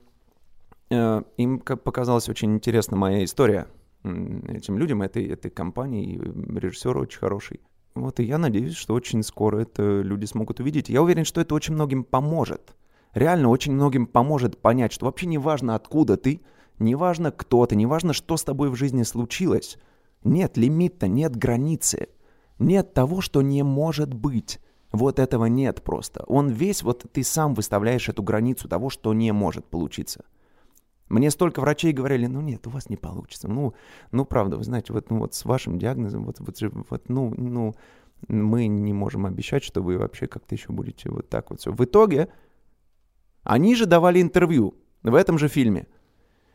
э, 0.90 1.22
им 1.38 1.60
показалась 1.60 2.30
очень 2.30 2.54
интересна 2.56 2.98
моя 2.98 3.24
история 3.24 3.68
этим 4.04 4.78
людям, 4.78 5.02
этой, 5.02 5.26
этой 5.28 5.50
компании, 5.50 6.20
режиссер 6.20 6.98
очень 6.98 7.20
хороший. 7.20 7.62
Вот 7.96 8.20
и 8.20 8.24
я 8.24 8.38
надеюсь, 8.38 8.76
что 8.76 8.94
очень 8.96 9.24
скоро 9.24 9.60
это 9.60 10.02
люди 10.02 10.26
смогут 10.26 10.60
увидеть. 10.60 10.90
Я 10.90 11.02
уверен, 11.02 11.26
что 11.26 11.42
это 11.42 11.54
очень 11.56 11.74
многим 11.74 12.04
поможет. 12.04 12.76
Реально 13.14 13.50
очень 13.50 13.74
многим 13.74 14.08
поможет 14.08 14.60
понять, 14.60 14.92
что 14.92 15.06
вообще 15.06 15.28
не 15.28 15.38
важно, 15.38 15.76
откуда 15.76 16.18
ты, 16.18 16.42
не 16.80 16.96
важно, 16.96 17.32
кто 17.32 17.66
ты, 17.66 17.76
не 17.76 17.86
важно, 17.86 18.14
что 18.14 18.36
с 18.36 18.44
тобой 18.44 18.70
в 18.70 18.76
жизни 18.76 19.04
случилось. 19.04 19.78
Нет 20.24 20.58
лимита, 20.58 21.08
нет 21.08 21.36
границы. 21.36 22.08
Нет 22.60 22.94
того, 22.94 23.22
что 23.22 23.42
не 23.42 23.64
может 23.64 24.14
быть. 24.14 24.60
Вот 24.92 25.20
этого 25.20 25.46
нет 25.46 25.82
просто. 25.84 26.24
Он 26.28 26.50
весь, 26.50 26.84
вот 26.84 27.06
ты 27.12 27.24
сам 27.24 27.56
выставляешь 27.56 28.10
эту 28.10 28.22
границу 28.22 28.70
того, 28.70 28.90
что 28.90 29.14
не 29.14 29.32
может 29.32 29.66
получиться. 29.66 30.24
Мне 31.10 31.32
столько 31.32 31.60
врачей 31.60 31.94
говорили, 31.94 32.28
ну 32.28 32.42
нет, 32.42 32.66
у 32.68 32.70
вас 32.70 32.90
не 32.90 32.98
получится. 32.98 33.48
Ну, 33.48 33.74
ну 34.12 34.24
правда, 34.26 34.58
вы 34.58 34.64
знаете, 34.64 34.94
вот, 34.94 35.10
ну, 35.10 35.20
вот 35.20 35.34
с 35.34 35.46
вашим 35.46 35.78
диагнозом, 35.78 36.26
вот, 36.26 36.40
вот, 36.40 36.60
вот 36.90 37.10
ну, 37.10 37.34
ну, 37.36 37.76
мы 38.28 38.68
не 38.68 38.94
можем 38.94 39.26
обещать, 39.26 39.64
что 39.64 39.82
вы 39.82 39.98
вообще 39.98 40.28
как-то 40.28 40.56
еще 40.56 40.72
будете 40.72 41.10
вот 41.10 41.28
так 41.30 41.50
вот 41.50 41.60
все. 41.60 41.72
В 41.72 41.84
итоге 41.84 42.30
они 43.44 43.76
же 43.76 43.86
давали 43.86 44.22
интервью 44.22 44.76
в 45.02 45.16
этом 45.16 45.38
же 45.38 45.48
фильме 45.48 45.88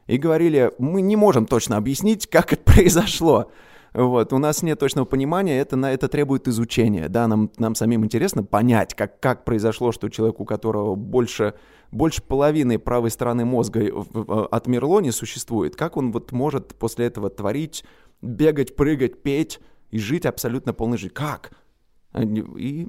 и 0.09 0.17
говорили, 0.17 0.73
мы 0.79 1.03
не 1.03 1.15
можем 1.15 1.47
точно 1.47 1.77
объяснить, 1.77 2.27
как 2.27 2.53
это 2.53 2.63
произошло. 2.73 3.53
Вот, 3.95 4.33
у 4.33 4.39
нас 4.39 4.63
нет 4.63 4.79
точного 4.79 5.07
понимания, 5.07 5.59
это, 5.61 5.77
на, 5.77 5.93
это 5.93 6.09
требует 6.09 6.47
изучения, 6.47 7.09
да, 7.09 7.27
нам, 7.27 7.51
нам 7.57 7.75
самим 7.75 8.05
интересно 8.05 8.45
понять, 8.45 8.95
как, 8.95 9.19
как 9.19 9.45
произошло, 9.45 9.93
что 9.93 10.11
человек, 10.11 10.41
у 10.41 10.45
которого 10.45 10.95
больше, 10.95 11.55
больше 11.91 12.23
половины 12.23 12.79
правой 12.79 13.11
стороны 13.11 13.45
мозга 13.47 13.81
отмерло, 14.51 15.01
не 15.01 15.11
существует, 15.11 15.75
как 15.75 15.97
он 15.97 16.13
вот 16.13 16.33
может 16.33 16.75
после 16.75 17.07
этого 17.07 17.31
творить, 17.31 17.83
бегать, 18.21 18.77
прыгать, 18.77 19.23
петь 19.23 19.59
и 19.91 19.99
жить 19.99 20.27
абсолютно 20.27 20.75
полной 20.75 20.99
жизнью. 20.99 21.15
Как? 21.15 21.53
И 22.15 22.89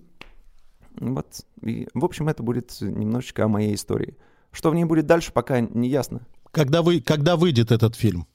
вот, 1.00 1.46
и, 1.62 1.88
в 1.94 2.04
общем, 2.04 2.28
это 2.28 2.44
будет 2.44 2.76
немножечко 2.82 3.46
о 3.46 3.48
моей 3.48 3.74
истории. 3.74 4.18
Что 4.52 4.70
в 4.70 4.76
ней 4.76 4.84
будет 4.84 5.06
дальше, 5.06 5.32
пока 5.32 5.62
не 5.62 5.88
ясно. 5.88 6.22
Когда, 6.52 6.82
вы, 6.82 7.02
когда 7.02 7.36
выйдет 7.36 7.72
этот 7.72 7.96
фильм? 7.96 8.28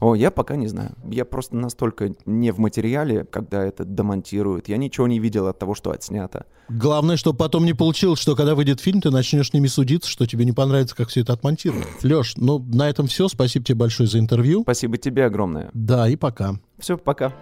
О, 0.00 0.14
я 0.14 0.30
пока 0.30 0.56
не 0.56 0.66
знаю. 0.66 0.96
Я 1.04 1.24
просто 1.24 1.54
настолько 1.54 2.12
не 2.26 2.50
в 2.50 2.58
материале, 2.58 3.24
когда 3.24 3.64
это 3.64 3.84
демонтируют. 3.84 4.68
Я 4.68 4.76
ничего 4.76 5.06
не 5.06 5.18
видел 5.18 5.46
от 5.46 5.58
того, 5.58 5.74
что 5.74 5.90
отснято. 5.90 6.46
Главное, 6.68 7.16
чтобы 7.16 7.38
потом 7.38 7.64
не 7.64 7.74
получилось, 7.74 8.18
что 8.18 8.34
когда 8.34 8.54
выйдет 8.54 8.80
фильм, 8.80 9.00
ты 9.00 9.10
начнешь 9.10 9.50
с 9.50 9.52
ними 9.52 9.66
судиться, 9.66 10.10
что 10.10 10.26
тебе 10.26 10.44
не 10.44 10.52
понравится, 10.52 10.96
как 10.96 11.08
все 11.08 11.20
это 11.20 11.34
отмонтировано. 11.34 11.84
Леш, 12.02 12.34
ну 12.36 12.58
на 12.58 12.88
этом 12.88 13.06
все. 13.06 13.28
Спасибо 13.28 13.64
тебе 13.64 13.76
большое 13.76 14.08
за 14.08 14.18
интервью. 14.18 14.62
Спасибо 14.62 14.98
тебе 14.98 15.24
огромное. 15.24 15.70
Да, 15.74 16.08
и 16.08 16.16
пока. 16.16 16.56
Все, 16.78 16.96
пока. 16.98 17.32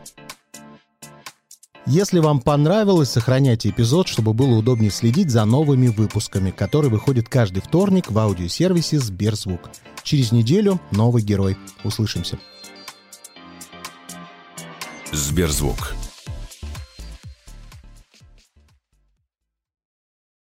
Если 1.86 2.18
вам 2.18 2.40
понравилось, 2.40 3.10
сохраняйте 3.10 3.70
эпизод, 3.70 4.06
чтобы 4.06 4.34
было 4.34 4.58
удобнее 4.58 4.90
следить 4.90 5.30
за 5.30 5.44
новыми 5.44 5.88
выпусками, 5.88 6.50
которые 6.50 6.90
выходят 6.90 7.28
каждый 7.28 7.62
вторник 7.62 8.10
в 8.10 8.18
аудиосервисе 8.18 8.98
Сберзвук. 8.98 9.70
Через 10.02 10.30
неделю 10.30 10.80
новый 10.90 11.22
герой. 11.22 11.56
Услышимся. 11.82 12.38
Сберзвук. 15.12 15.94